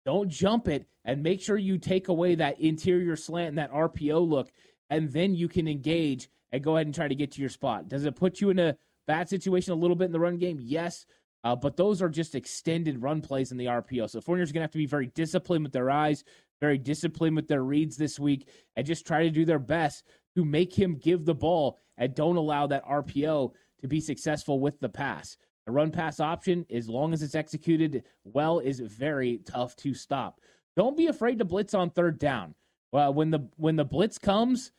don't 0.04 0.28
jump 0.28 0.68
it, 0.68 0.86
and 1.04 1.22
make 1.22 1.40
sure 1.40 1.56
you 1.56 1.78
take 1.78 2.08
away 2.08 2.34
that 2.34 2.60
interior 2.60 3.16
slant 3.16 3.50
and 3.50 3.58
that 3.58 3.72
RPO 3.72 4.26
look, 4.26 4.50
and 4.90 5.12
then 5.12 5.34
you 5.34 5.48
can 5.48 5.68
engage 5.68 6.28
and 6.52 6.62
go 6.62 6.76
ahead 6.76 6.86
and 6.86 6.94
try 6.94 7.08
to 7.08 7.14
get 7.14 7.32
to 7.32 7.40
your 7.40 7.50
spot. 7.50 7.88
Does 7.88 8.04
it 8.04 8.16
put 8.16 8.40
you 8.40 8.50
in 8.50 8.58
a 8.58 8.76
bad 9.06 9.28
situation 9.28 9.72
a 9.72 9.76
little 9.76 9.96
bit 9.96 10.06
in 10.06 10.12
the 10.12 10.20
run 10.20 10.38
game? 10.38 10.58
Yes. 10.60 11.06
Uh, 11.42 11.54
but 11.54 11.76
those 11.76 12.00
are 12.00 12.08
just 12.08 12.34
extended 12.34 13.02
run 13.02 13.20
plays 13.20 13.52
in 13.52 13.58
the 13.58 13.66
RPO. 13.66 14.08
So 14.08 14.20
49ers 14.20 14.24
going 14.24 14.54
to 14.54 14.60
have 14.60 14.70
to 14.70 14.78
be 14.78 14.86
very 14.86 15.08
disciplined 15.08 15.64
with 15.64 15.72
their 15.72 15.90
eyes, 15.90 16.24
very 16.60 16.78
disciplined 16.78 17.36
with 17.36 17.48
their 17.48 17.62
reads 17.62 17.96
this 17.96 18.18
week, 18.18 18.48
and 18.76 18.86
just 18.86 19.06
try 19.06 19.24
to 19.24 19.30
do 19.30 19.44
their 19.44 19.58
best 19.58 20.04
to 20.36 20.44
make 20.44 20.72
him 20.72 20.96
give 20.96 21.26
the 21.26 21.34
ball 21.34 21.78
and 21.98 22.14
don't 22.14 22.36
allow 22.36 22.66
that 22.66 22.84
RPO 22.86 23.52
to 23.82 23.88
be 23.88 24.00
successful 24.00 24.58
with 24.58 24.80
the 24.80 24.88
pass. 24.88 25.36
The 25.66 25.72
run 25.72 25.90
pass 25.90 26.20
option, 26.20 26.66
as 26.70 26.88
long 26.88 27.12
as 27.12 27.22
it's 27.22 27.34
executed 27.34 28.04
well, 28.24 28.58
is 28.58 28.80
very 28.80 29.38
tough 29.38 29.74
to 29.76 29.94
stop. 29.94 30.40
Don't 30.76 30.96
be 30.96 31.06
afraid 31.06 31.38
to 31.38 31.44
blitz 31.44 31.74
on 31.74 31.90
third 31.90 32.18
down. 32.18 32.54
Well, 32.92 33.14
when 33.14 33.30
the 33.30 33.48
when 33.56 33.76
the 33.76 33.84
blitz 33.84 34.18
comes 34.18 34.72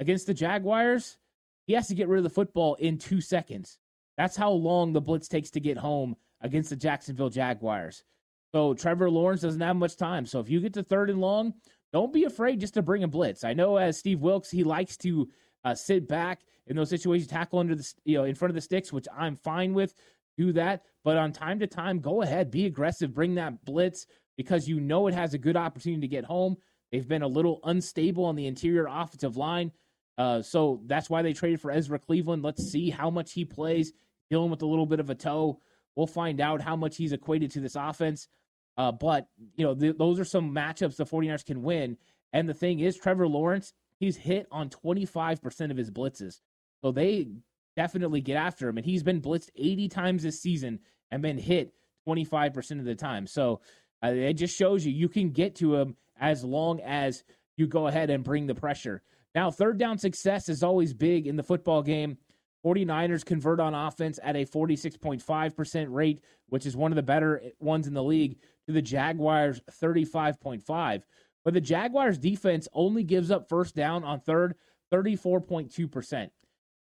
against 0.00 0.26
the 0.26 0.34
Jaguars, 0.34 1.18
he 1.66 1.74
has 1.74 1.88
to 1.88 1.94
get 1.94 2.08
rid 2.08 2.18
of 2.18 2.24
the 2.24 2.30
football 2.30 2.74
in 2.74 2.98
two 2.98 3.20
seconds. 3.20 3.78
That's 4.16 4.36
how 4.36 4.50
long 4.50 4.92
the 4.92 5.00
blitz 5.00 5.28
takes 5.28 5.50
to 5.52 5.60
get 5.60 5.78
home 5.78 6.16
against 6.40 6.70
the 6.70 6.76
Jacksonville 6.76 7.30
Jaguars. 7.30 8.04
So 8.52 8.74
Trevor 8.74 9.10
Lawrence 9.10 9.40
doesn't 9.40 9.60
have 9.60 9.76
much 9.76 9.96
time. 9.96 10.26
So 10.26 10.40
if 10.40 10.50
you 10.50 10.60
get 10.60 10.74
to 10.74 10.82
third 10.82 11.08
and 11.08 11.20
long, 11.20 11.54
don't 11.92 12.12
be 12.12 12.24
afraid 12.24 12.60
just 12.60 12.74
to 12.74 12.82
bring 12.82 13.04
a 13.04 13.08
blitz. 13.08 13.44
I 13.44 13.54
know 13.54 13.76
as 13.76 13.98
Steve 13.98 14.20
Wilks, 14.20 14.50
he 14.50 14.64
likes 14.64 14.96
to 14.98 15.28
uh, 15.64 15.74
sit 15.74 16.08
back 16.08 16.40
in 16.66 16.76
those 16.76 16.90
situations, 16.90 17.28
tackle 17.28 17.58
under 17.58 17.74
the 17.74 17.92
you 18.04 18.18
know 18.18 18.24
in 18.24 18.34
front 18.34 18.50
of 18.50 18.54
the 18.54 18.60
sticks, 18.60 18.92
which 18.92 19.06
I'm 19.16 19.36
fine 19.36 19.74
with. 19.74 19.94
Do 20.36 20.52
that, 20.52 20.82
but 21.04 21.16
on 21.16 21.32
time 21.32 21.58
to 21.60 21.66
time, 21.66 22.00
go 22.00 22.22
ahead, 22.22 22.50
be 22.50 22.66
aggressive, 22.66 23.14
bring 23.14 23.34
that 23.34 23.64
blitz 23.64 24.06
because 24.36 24.66
you 24.66 24.80
know 24.80 25.06
it 25.06 25.14
has 25.14 25.34
a 25.34 25.38
good 25.38 25.56
opportunity 25.56 26.00
to 26.00 26.08
get 26.08 26.24
home. 26.24 26.56
They've 26.90 27.06
been 27.06 27.22
a 27.22 27.28
little 27.28 27.60
unstable 27.64 28.24
on 28.24 28.36
the 28.36 28.46
interior 28.46 28.86
offensive 28.88 29.36
line. 29.36 29.72
Uh, 30.18 30.42
so 30.42 30.80
that's 30.86 31.08
why 31.08 31.22
they 31.22 31.32
traded 31.32 31.60
for 31.60 31.70
Ezra 31.70 31.98
Cleveland. 31.98 32.42
Let's 32.42 32.70
see 32.70 32.90
how 32.90 33.10
much 33.10 33.32
he 33.32 33.44
plays, 33.44 33.92
dealing 34.30 34.50
with 34.50 34.62
a 34.62 34.66
little 34.66 34.86
bit 34.86 35.00
of 35.00 35.10
a 35.10 35.14
toe. 35.14 35.60
We'll 35.96 36.06
find 36.06 36.40
out 36.40 36.60
how 36.60 36.76
much 36.76 36.96
he's 36.96 37.12
equated 37.12 37.50
to 37.52 37.60
this 37.60 37.76
offense. 37.76 38.28
Uh, 38.76 38.92
but, 38.92 39.28
you 39.54 39.64
know, 39.64 39.74
th- 39.74 39.96
those 39.98 40.18
are 40.18 40.24
some 40.24 40.54
matchups 40.54 40.96
the 40.96 41.04
49ers 41.04 41.44
can 41.44 41.62
win. 41.62 41.96
And 42.32 42.48
the 42.48 42.54
thing 42.54 42.80
is, 42.80 42.96
Trevor 42.96 43.28
Lawrence, 43.28 43.74
he's 43.98 44.16
hit 44.16 44.46
on 44.50 44.70
25% 44.70 45.70
of 45.70 45.76
his 45.76 45.90
blitzes. 45.90 46.40
So 46.82 46.90
they 46.90 47.28
definitely 47.76 48.20
get 48.20 48.36
after 48.36 48.68
him. 48.68 48.76
And 48.76 48.86
he's 48.86 49.02
been 49.02 49.20
blitzed 49.20 49.50
80 49.56 49.88
times 49.88 50.22
this 50.22 50.40
season 50.40 50.80
and 51.10 51.22
been 51.22 51.38
hit 51.38 51.72
25% 52.08 52.78
of 52.78 52.84
the 52.84 52.94
time. 52.94 53.26
So 53.26 53.60
uh, 54.04 54.08
it 54.08 54.34
just 54.34 54.56
shows 54.56 54.84
you 54.84 54.92
you 54.92 55.08
can 55.08 55.30
get 55.30 55.56
to 55.56 55.76
him 55.76 55.96
as 56.20 56.44
long 56.44 56.80
as 56.80 57.24
you 57.56 57.66
go 57.66 57.86
ahead 57.86 58.10
and 58.10 58.24
bring 58.24 58.46
the 58.46 58.54
pressure. 58.54 59.02
Now, 59.34 59.50
third 59.50 59.78
down 59.78 59.98
success 59.98 60.48
is 60.48 60.62
always 60.62 60.92
big 60.92 61.26
in 61.26 61.36
the 61.36 61.42
football 61.42 61.82
game. 61.82 62.18
49ers 62.64 63.24
convert 63.24 63.60
on 63.60 63.74
offense 63.74 64.20
at 64.22 64.36
a 64.36 64.44
46.5% 64.44 65.86
rate, 65.90 66.20
which 66.48 66.66
is 66.66 66.76
one 66.76 66.92
of 66.92 66.96
the 66.96 67.02
better 67.02 67.42
ones 67.58 67.88
in 67.88 67.94
the 67.94 68.02
league, 68.02 68.38
to 68.66 68.72
the 68.72 68.82
Jaguars 68.82 69.60
35.5. 69.82 71.02
But 71.44 71.54
the 71.54 71.60
Jaguars 71.60 72.18
defense 72.18 72.68
only 72.72 73.02
gives 73.02 73.30
up 73.30 73.48
first 73.48 73.74
down 73.74 74.04
on 74.04 74.20
third 74.20 74.54
34.2%. 74.92 76.30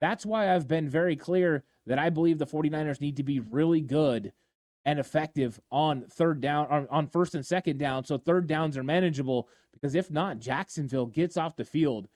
That's 0.06 0.24
why 0.24 0.54
I've 0.54 0.68
been 0.68 0.88
very 0.88 1.16
clear 1.16 1.64
that 1.88 1.98
I 1.98 2.12
believe 2.12 2.38
the 2.38 2.46
49ers 2.46 3.02
need 3.02 3.18
to 3.18 3.24
be 3.24 3.40
really 3.40 3.82
good 3.82 4.34
and 4.86 5.00
effective 5.00 5.60
on 5.72 6.04
third 6.04 6.40
down 6.42 6.88
on, 6.92 7.08
first 7.08 7.34
and 7.34 7.44
second 7.44 7.80
down 7.80 8.06
so 8.06 8.20
third 8.20 8.46
downs 8.46 8.78
are 8.78 8.84
manageable 8.84 9.50
because 9.74 9.96
if 9.96 10.12
not 10.12 10.38
Jacksonville 10.38 11.08
gets 11.08 11.38
off 11.38 11.56
the 11.56 11.66
field 11.66 12.08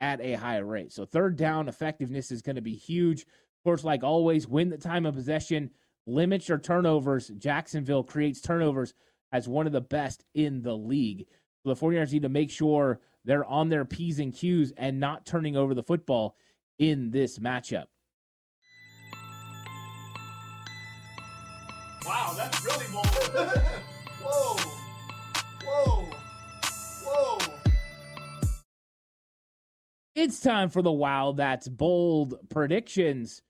at 0.00 0.20
a 0.20 0.34
higher 0.34 0.64
rate. 0.64 0.92
So 0.92 1.04
third 1.04 1.34
down 1.34 1.66
effectiveness 1.66 2.30
is 2.30 2.42
going 2.42 2.54
to 2.54 2.62
be 2.62 2.76
huge. 2.76 3.22
Of 3.22 3.64
course, 3.64 3.82
like 3.82 4.04
always, 4.04 4.46
win 4.46 4.70
the 4.70 4.78
time 4.78 5.04
of 5.04 5.16
possession, 5.16 5.70
limit 6.06 6.48
your 6.48 6.58
turnovers. 6.58 7.26
Jacksonville 7.38 8.04
creates 8.04 8.40
turnovers 8.40 8.94
as 9.32 9.48
one 9.48 9.66
of 9.66 9.72
the 9.72 9.80
best 9.80 10.24
in 10.32 10.62
the 10.62 10.76
league. 10.76 11.26
So 11.64 11.74
the 11.74 11.80
49ers 11.80 12.12
need 12.12 12.22
to 12.22 12.28
make 12.28 12.52
sure 12.52 13.00
they're 13.24 13.44
on 13.44 13.68
their 13.68 13.84
P's 13.84 14.20
and 14.20 14.32
Q's 14.32 14.72
and 14.76 15.00
not 15.00 15.26
turning 15.26 15.56
over 15.56 15.74
the 15.74 15.82
football 15.82 16.36
in 16.82 17.12
this 17.12 17.38
matchup. 17.38 17.84
Wow, 22.04 22.34
that's 22.36 22.64
really 22.64 22.86
bold. 22.92 23.06
whoa, 24.20 24.56
whoa, 25.64 26.08
whoa. 27.04 27.38
It's 30.16 30.40
time 30.40 30.70
for 30.70 30.82
the 30.82 30.90
wow, 30.90 31.30
that's 31.30 31.68
bold 31.68 32.34
predictions. 32.48 33.42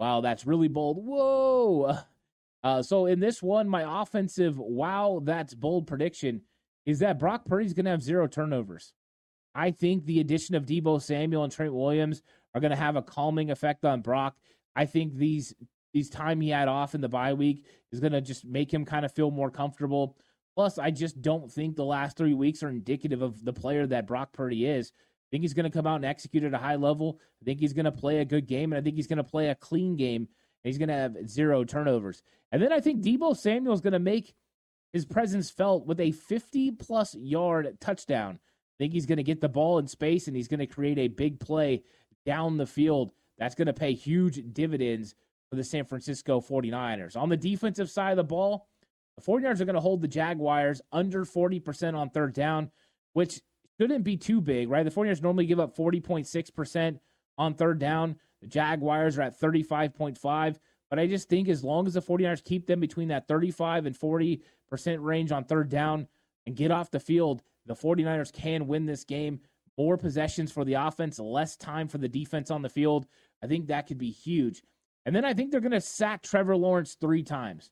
Wow, 0.00 0.22
that's 0.22 0.46
really 0.46 0.68
bold. 0.68 1.04
Whoa. 1.04 1.98
Uh, 2.64 2.82
so 2.82 3.06
in 3.06 3.20
this 3.20 3.40
one, 3.40 3.68
my 3.68 4.02
offensive 4.02 4.58
wow, 4.58 5.20
that's 5.22 5.54
bold 5.54 5.86
prediction 5.86 6.42
is 6.86 6.98
that 6.98 7.20
Brock 7.20 7.44
Purdy's 7.44 7.72
going 7.72 7.84
to 7.84 7.92
have 7.92 8.02
zero 8.02 8.26
turnovers. 8.26 8.92
I 9.54 9.70
think 9.70 10.04
the 10.04 10.20
addition 10.20 10.54
of 10.54 10.66
Deebo 10.66 11.02
Samuel 11.02 11.44
and 11.44 11.52
Trent 11.52 11.74
Williams 11.74 12.22
are 12.58 12.60
going 12.60 12.70
to 12.70 12.76
have 12.76 12.96
a 12.96 13.02
calming 13.02 13.50
effect 13.50 13.84
on 13.84 14.02
Brock. 14.02 14.36
I 14.76 14.84
think 14.84 15.14
these 15.14 15.54
these 15.94 16.10
time 16.10 16.40
he 16.40 16.50
had 16.50 16.68
off 16.68 16.94
in 16.94 17.00
the 17.00 17.08
bye 17.08 17.32
week 17.32 17.64
is 17.92 18.00
going 18.00 18.12
to 18.12 18.20
just 18.20 18.44
make 18.44 18.72
him 18.72 18.84
kind 18.84 19.06
of 19.06 19.12
feel 19.12 19.30
more 19.30 19.50
comfortable. 19.50 20.16
Plus, 20.54 20.76
I 20.76 20.90
just 20.90 21.22
don't 21.22 21.50
think 21.50 21.76
the 21.76 21.84
last 21.84 22.16
three 22.16 22.34
weeks 22.34 22.62
are 22.62 22.68
indicative 22.68 23.22
of 23.22 23.42
the 23.44 23.52
player 23.52 23.86
that 23.86 24.06
Brock 24.06 24.32
Purdy 24.32 24.66
is. 24.66 24.92
I 24.96 25.28
think 25.30 25.42
he's 25.42 25.54
going 25.54 25.64
to 25.64 25.76
come 25.76 25.86
out 25.86 25.96
and 25.96 26.04
execute 26.04 26.44
at 26.44 26.52
a 26.52 26.58
high 26.58 26.76
level. 26.76 27.20
I 27.40 27.44
think 27.44 27.60
he's 27.60 27.72
going 27.72 27.84
to 27.84 27.92
play 27.92 28.18
a 28.18 28.24
good 28.24 28.46
game, 28.46 28.72
and 28.72 28.78
I 28.78 28.82
think 28.82 28.96
he's 28.96 29.06
going 29.06 29.18
to 29.18 29.24
play 29.24 29.48
a 29.48 29.54
clean 29.54 29.96
game. 29.96 30.22
And 30.22 30.70
he's 30.70 30.78
going 30.78 30.88
to 30.88 30.94
have 30.94 31.28
zero 31.28 31.64
turnovers. 31.64 32.22
And 32.50 32.60
then 32.60 32.72
I 32.72 32.80
think 32.80 33.02
Deebo 33.02 33.36
Samuel 33.36 33.74
is 33.74 33.80
going 33.80 33.92
to 33.92 33.98
make 33.98 34.34
his 34.92 35.06
presence 35.06 35.50
felt 35.50 35.86
with 35.86 36.00
a 36.00 36.12
50 36.12 36.72
plus 36.72 37.14
yard 37.14 37.78
touchdown. 37.80 38.40
I 38.42 38.76
think 38.78 38.92
he's 38.92 39.06
going 39.06 39.18
to 39.18 39.22
get 39.22 39.40
the 39.40 39.48
ball 39.48 39.78
in 39.78 39.86
space 39.86 40.26
and 40.26 40.36
he's 40.36 40.48
going 40.48 40.60
to 40.60 40.66
create 40.66 40.98
a 40.98 41.08
big 41.08 41.40
play 41.40 41.82
down 42.28 42.58
the 42.58 42.66
field. 42.66 43.10
That's 43.38 43.54
going 43.54 43.68
to 43.68 43.72
pay 43.72 43.94
huge 43.94 44.42
dividends 44.52 45.14
for 45.48 45.56
the 45.56 45.64
San 45.64 45.86
Francisco 45.86 46.42
49ers. 46.42 47.16
On 47.16 47.30
the 47.30 47.38
defensive 47.38 47.90
side 47.90 48.10
of 48.10 48.18
the 48.18 48.24
ball, 48.24 48.68
the 49.16 49.22
49ers 49.22 49.62
are 49.62 49.64
going 49.64 49.76
to 49.76 49.80
hold 49.80 50.02
the 50.02 50.08
Jaguars 50.08 50.82
under 50.92 51.24
40% 51.24 51.94
on 51.94 52.10
third 52.10 52.34
down, 52.34 52.70
which 53.14 53.40
shouldn't 53.80 54.04
be 54.04 54.18
too 54.18 54.42
big, 54.42 54.68
right? 54.68 54.82
The 54.82 54.90
49ers 54.90 55.22
normally 55.22 55.46
give 55.46 55.58
up 55.58 55.74
40.6% 55.74 56.98
on 57.38 57.54
third 57.54 57.78
down. 57.78 58.16
The 58.42 58.46
Jaguars 58.46 59.16
are 59.16 59.22
at 59.22 59.40
35.5. 59.40 60.56
But 60.90 60.98
I 60.98 61.06
just 61.06 61.30
think 61.30 61.48
as 61.48 61.64
long 61.64 61.86
as 61.86 61.94
the 61.94 62.02
49ers 62.02 62.44
keep 62.44 62.66
them 62.66 62.78
between 62.78 63.08
that 63.08 63.26
35 63.26 63.86
and 63.86 63.98
40% 63.98 64.42
range 65.00 65.32
on 65.32 65.44
third 65.44 65.70
down 65.70 66.08
and 66.46 66.54
get 66.54 66.70
off 66.70 66.90
the 66.90 67.00
field, 67.00 67.42
the 67.64 67.74
49ers 67.74 68.34
can 68.34 68.66
win 68.66 68.84
this 68.84 69.04
game. 69.04 69.40
More 69.78 69.96
possessions 69.96 70.50
for 70.50 70.64
the 70.64 70.74
offense, 70.74 71.18
less 71.18 71.56
time 71.56 71.88
for 71.88 71.98
the 71.98 72.08
defense 72.08 72.50
on 72.50 72.62
the 72.62 72.68
field. 72.68 73.06
I 73.42 73.46
think 73.46 73.68
that 73.68 73.86
could 73.86 73.98
be 73.98 74.10
huge. 74.10 74.62
And 75.06 75.14
then 75.14 75.24
I 75.24 75.32
think 75.32 75.50
they're 75.50 75.60
going 75.60 75.72
to 75.72 75.80
sack 75.80 76.22
Trevor 76.22 76.56
Lawrence 76.56 76.96
three 77.00 77.22
times. 77.22 77.70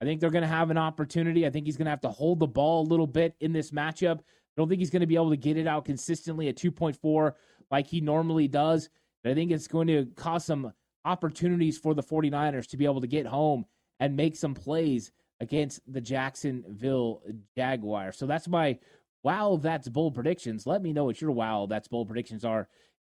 I 0.00 0.04
think 0.04 0.20
they're 0.20 0.30
going 0.30 0.42
to 0.42 0.48
have 0.48 0.70
an 0.70 0.78
opportunity. 0.78 1.46
I 1.46 1.50
think 1.50 1.66
he's 1.66 1.76
going 1.76 1.86
to 1.86 1.90
have 1.90 2.00
to 2.02 2.10
hold 2.10 2.38
the 2.38 2.46
ball 2.46 2.82
a 2.82 2.88
little 2.88 3.06
bit 3.06 3.34
in 3.40 3.52
this 3.52 3.72
matchup. 3.72 4.20
I 4.20 4.22
don't 4.56 4.68
think 4.68 4.78
he's 4.78 4.90
going 4.90 5.00
to 5.00 5.06
be 5.06 5.16
able 5.16 5.30
to 5.30 5.36
get 5.36 5.56
it 5.56 5.66
out 5.66 5.84
consistently 5.84 6.48
at 6.48 6.56
2.4 6.56 7.32
like 7.70 7.86
he 7.86 8.00
normally 8.00 8.48
does. 8.48 8.88
But 9.22 9.32
I 9.32 9.34
think 9.34 9.50
it's 9.50 9.66
going 9.66 9.88
to 9.88 10.06
cause 10.16 10.44
some 10.44 10.72
opportunities 11.04 11.78
for 11.78 11.94
the 11.94 12.02
49ers 12.02 12.68
to 12.68 12.76
be 12.76 12.84
able 12.84 13.00
to 13.00 13.06
get 13.06 13.26
home 13.26 13.66
and 13.98 14.16
make 14.16 14.36
some 14.36 14.54
plays 14.54 15.10
against 15.40 15.80
the 15.92 16.00
Jacksonville 16.00 17.22
Jaguars. 17.56 18.16
So 18.16 18.26
that's 18.26 18.48
my 18.48 18.78
wow, 19.28 19.58
that's 19.60 19.90
bold 19.90 20.14
predictions. 20.14 20.66
Let 20.66 20.80
me 20.80 20.94
know 20.94 21.04
what 21.04 21.20
your 21.20 21.32
wow, 21.32 21.66
that's 21.68 21.86
bold 21.86 22.08
predictions 22.08 22.46
are 22.46 22.66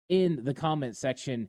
in 0.09 0.43
the 0.43 0.53
comment 0.53 0.97
section 0.97 1.47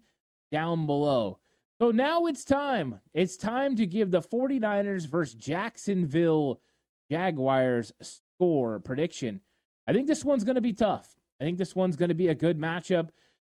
down 0.52 0.86
below. 0.86 1.40
So 1.80 1.90
now 1.90 2.26
it's 2.26 2.44
time. 2.44 3.00
It's 3.12 3.36
time 3.36 3.74
to 3.74 3.84
give 3.84 4.12
the 4.12 4.20
49ers 4.20 5.08
versus 5.08 5.34
Jacksonville 5.34 6.60
Jaguars 7.10 7.92
score 8.00 8.78
prediction. 8.78 9.40
I 9.88 9.92
think 9.92 10.06
this 10.06 10.24
one's 10.24 10.44
going 10.44 10.54
to 10.54 10.60
be 10.60 10.72
tough. 10.72 11.16
I 11.40 11.44
think 11.44 11.58
this 11.58 11.74
one's 11.74 11.96
going 11.96 12.10
to 12.10 12.14
be 12.14 12.28
a 12.28 12.34
good 12.36 12.56
matchup. 12.56 13.08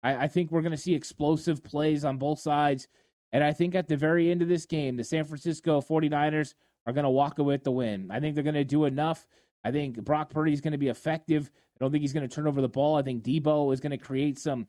I, 0.04 0.26
I 0.26 0.28
think 0.28 0.52
we're 0.52 0.64
going 0.64 0.72
to 0.72 0.78
see 0.78 0.96
explosive 0.96 1.64
plays 1.64 2.04
on 2.04 2.18
both 2.18 2.40
sides. 2.40 2.90
And 3.32 3.42
I 3.42 3.54
think 3.54 3.74
at 3.74 3.88
the 3.88 3.96
very 3.96 4.30
end 4.30 4.42
of 4.42 4.50
this 4.50 4.66
game, 4.66 4.98
the 4.98 5.04
San 5.06 5.24
Francisco 5.24 5.80
49ers 5.80 6.56
are 6.86 6.92
going 6.92 7.06
to 7.06 7.10
walk 7.10 7.40
away 7.40 7.54
with 7.54 7.64
the 7.64 7.72
win. 7.72 8.12
I 8.12 8.20
think 8.20 8.36
they're 8.36 8.44
going 8.44 8.56
to 8.56 8.66
do 8.66 8.84
enough. 8.84 9.26
I 9.66 9.72
think 9.72 10.02
Brock 10.04 10.30
Purdy 10.30 10.54
is 10.54 10.62
going 10.62 10.74
to 10.74 10.78
be 10.78 10.90
effective. 10.90 11.50
I 11.54 11.84
don't 11.84 11.92
think 11.92 12.04
he's 12.04 12.14
going 12.14 12.28
to 12.28 12.34
turn 12.34 12.48
over 12.48 12.62
the 12.62 12.70
ball. 12.70 12.98
I 12.98 13.02
think 13.02 13.24
Deebo 13.24 13.74
is 13.74 13.82
going 13.82 13.92
to 13.92 13.98
create 13.98 14.38
some 14.38 14.68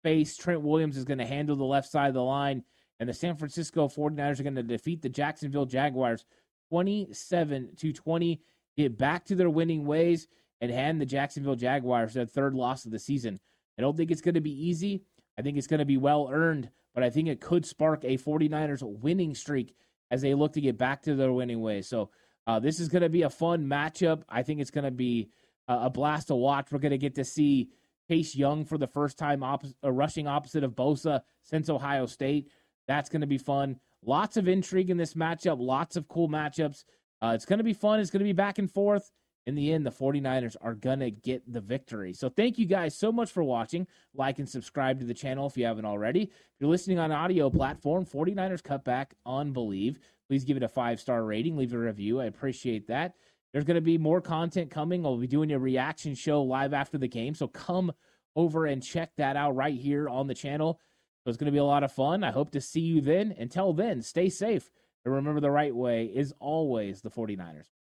space. 0.00 0.36
Trent 0.36 0.62
Williams 0.62 0.96
is 0.96 1.04
going 1.04 1.18
to 1.18 1.26
handle 1.26 1.56
the 1.56 1.64
left 1.64 1.90
side 1.90 2.08
of 2.08 2.14
the 2.14 2.22
line. 2.22 2.62
And 3.00 3.08
the 3.08 3.12
San 3.12 3.36
Francisco 3.36 3.88
49ers 3.88 4.38
are 4.38 4.44
going 4.44 4.54
to 4.54 4.62
defeat 4.62 5.02
the 5.02 5.08
Jacksonville 5.08 5.66
Jaguars 5.66 6.24
27 6.70 7.70
to 7.76 7.92
20, 7.92 8.40
get 8.76 8.96
back 8.96 9.24
to 9.26 9.34
their 9.34 9.50
winning 9.50 9.84
ways, 9.84 10.28
and 10.60 10.70
hand 10.70 11.00
the 11.00 11.06
Jacksonville 11.06 11.56
Jaguars 11.56 12.14
their 12.14 12.24
third 12.24 12.54
loss 12.54 12.84
of 12.84 12.92
the 12.92 12.98
season. 12.98 13.40
I 13.78 13.82
don't 13.82 13.96
think 13.96 14.10
it's 14.10 14.22
going 14.22 14.36
to 14.36 14.40
be 14.40 14.68
easy. 14.68 15.02
I 15.38 15.42
think 15.42 15.58
it's 15.58 15.66
going 15.66 15.80
to 15.80 15.84
be 15.84 15.98
well 15.98 16.30
earned, 16.32 16.70
but 16.94 17.02
I 17.02 17.10
think 17.10 17.28
it 17.28 17.40
could 17.40 17.66
spark 17.66 18.04
a 18.04 18.16
49ers 18.16 18.82
winning 18.82 19.34
streak 19.34 19.74
as 20.10 20.22
they 20.22 20.34
look 20.34 20.52
to 20.54 20.60
get 20.60 20.78
back 20.78 21.02
to 21.02 21.14
their 21.14 21.32
winning 21.32 21.60
ways. 21.60 21.88
So 21.88 22.10
uh, 22.46 22.58
this 22.60 22.80
is 22.80 22.88
going 22.88 23.02
to 23.02 23.08
be 23.08 23.22
a 23.22 23.30
fun 23.30 23.66
matchup. 23.66 24.22
I 24.28 24.42
think 24.42 24.60
it's 24.60 24.70
going 24.70 24.84
to 24.84 24.90
be 24.90 25.30
a 25.68 25.90
blast 25.90 26.28
to 26.28 26.34
watch. 26.34 26.70
We're 26.70 26.78
going 26.78 26.92
to 26.92 26.98
get 26.98 27.16
to 27.16 27.24
see 27.24 27.70
Chase 28.08 28.36
Young 28.36 28.64
for 28.64 28.78
the 28.78 28.86
first 28.86 29.18
time 29.18 29.42
uh, 29.42 29.58
rushing 29.84 30.26
opposite 30.26 30.62
of 30.64 30.72
Bosa 30.72 31.22
since 31.42 31.68
Ohio 31.68 32.06
State. 32.06 32.50
That's 32.86 33.08
going 33.08 33.22
to 33.22 33.26
be 33.26 33.38
fun. 33.38 33.80
Lots 34.04 34.36
of 34.36 34.46
intrigue 34.46 34.90
in 34.90 34.96
this 34.96 35.14
matchup, 35.14 35.56
lots 35.58 35.96
of 35.96 36.06
cool 36.06 36.28
matchups. 36.28 36.84
Uh, 37.20 37.32
it's 37.34 37.44
going 37.44 37.58
to 37.58 37.64
be 37.64 37.72
fun. 37.72 37.98
It's 37.98 38.10
going 38.10 38.20
to 38.20 38.24
be 38.24 38.32
back 38.32 38.58
and 38.58 38.70
forth. 38.70 39.10
In 39.46 39.54
the 39.54 39.72
end, 39.72 39.86
the 39.86 39.92
49ers 39.92 40.56
are 40.60 40.74
going 40.74 40.98
to 40.98 41.10
get 41.10 41.50
the 41.50 41.60
victory. 41.60 42.12
So 42.12 42.28
thank 42.28 42.58
you 42.58 42.66
guys 42.66 42.96
so 42.96 43.12
much 43.12 43.30
for 43.30 43.44
watching. 43.44 43.86
Like 44.12 44.40
and 44.40 44.48
subscribe 44.48 44.98
to 44.98 45.06
the 45.06 45.14
channel 45.14 45.46
if 45.46 45.56
you 45.56 45.64
haven't 45.64 45.84
already. 45.84 46.22
If 46.22 46.30
you're 46.58 46.70
listening 46.70 46.98
on 46.98 47.12
audio 47.12 47.48
platform, 47.48 48.04
49ers 48.04 48.62
Cutback 48.62 49.12
on 49.24 49.52
Believe. 49.52 50.00
Please 50.28 50.44
give 50.44 50.56
it 50.56 50.64
a 50.64 50.68
five 50.68 51.00
star 51.00 51.24
rating. 51.24 51.56
Leave 51.56 51.72
a 51.72 51.78
review. 51.78 52.20
I 52.20 52.24
appreciate 52.24 52.88
that. 52.88 53.14
There's 53.52 53.64
going 53.64 53.76
to 53.76 53.80
be 53.80 53.98
more 53.98 54.20
content 54.20 54.70
coming. 54.70 55.02
We'll 55.02 55.16
be 55.16 55.28
doing 55.28 55.52
a 55.52 55.58
reaction 55.58 56.14
show 56.16 56.42
live 56.42 56.74
after 56.74 56.98
the 56.98 57.08
game. 57.08 57.34
So 57.34 57.46
come 57.46 57.92
over 58.34 58.66
and 58.66 58.82
check 58.82 59.12
that 59.16 59.36
out 59.36 59.54
right 59.54 59.78
here 59.78 60.08
on 60.08 60.26
the 60.26 60.34
channel. 60.34 60.80
So 61.22 61.30
it's 61.30 61.38
going 61.38 61.46
to 61.46 61.52
be 61.52 61.58
a 61.58 61.64
lot 61.64 61.84
of 61.84 61.92
fun. 61.92 62.24
I 62.24 62.32
hope 62.32 62.50
to 62.50 62.60
see 62.60 62.80
you 62.80 63.00
then. 63.00 63.34
Until 63.38 63.72
then, 63.72 64.02
stay 64.02 64.28
safe. 64.28 64.70
And 65.04 65.14
remember, 65.14 65.40
the 65.40 65.50
right 65.50 65.74
way 65.74 66.06
is 66.06 66.34
always 66.40 67.00
the 67.00 67.10
49ers. 67.10 67.75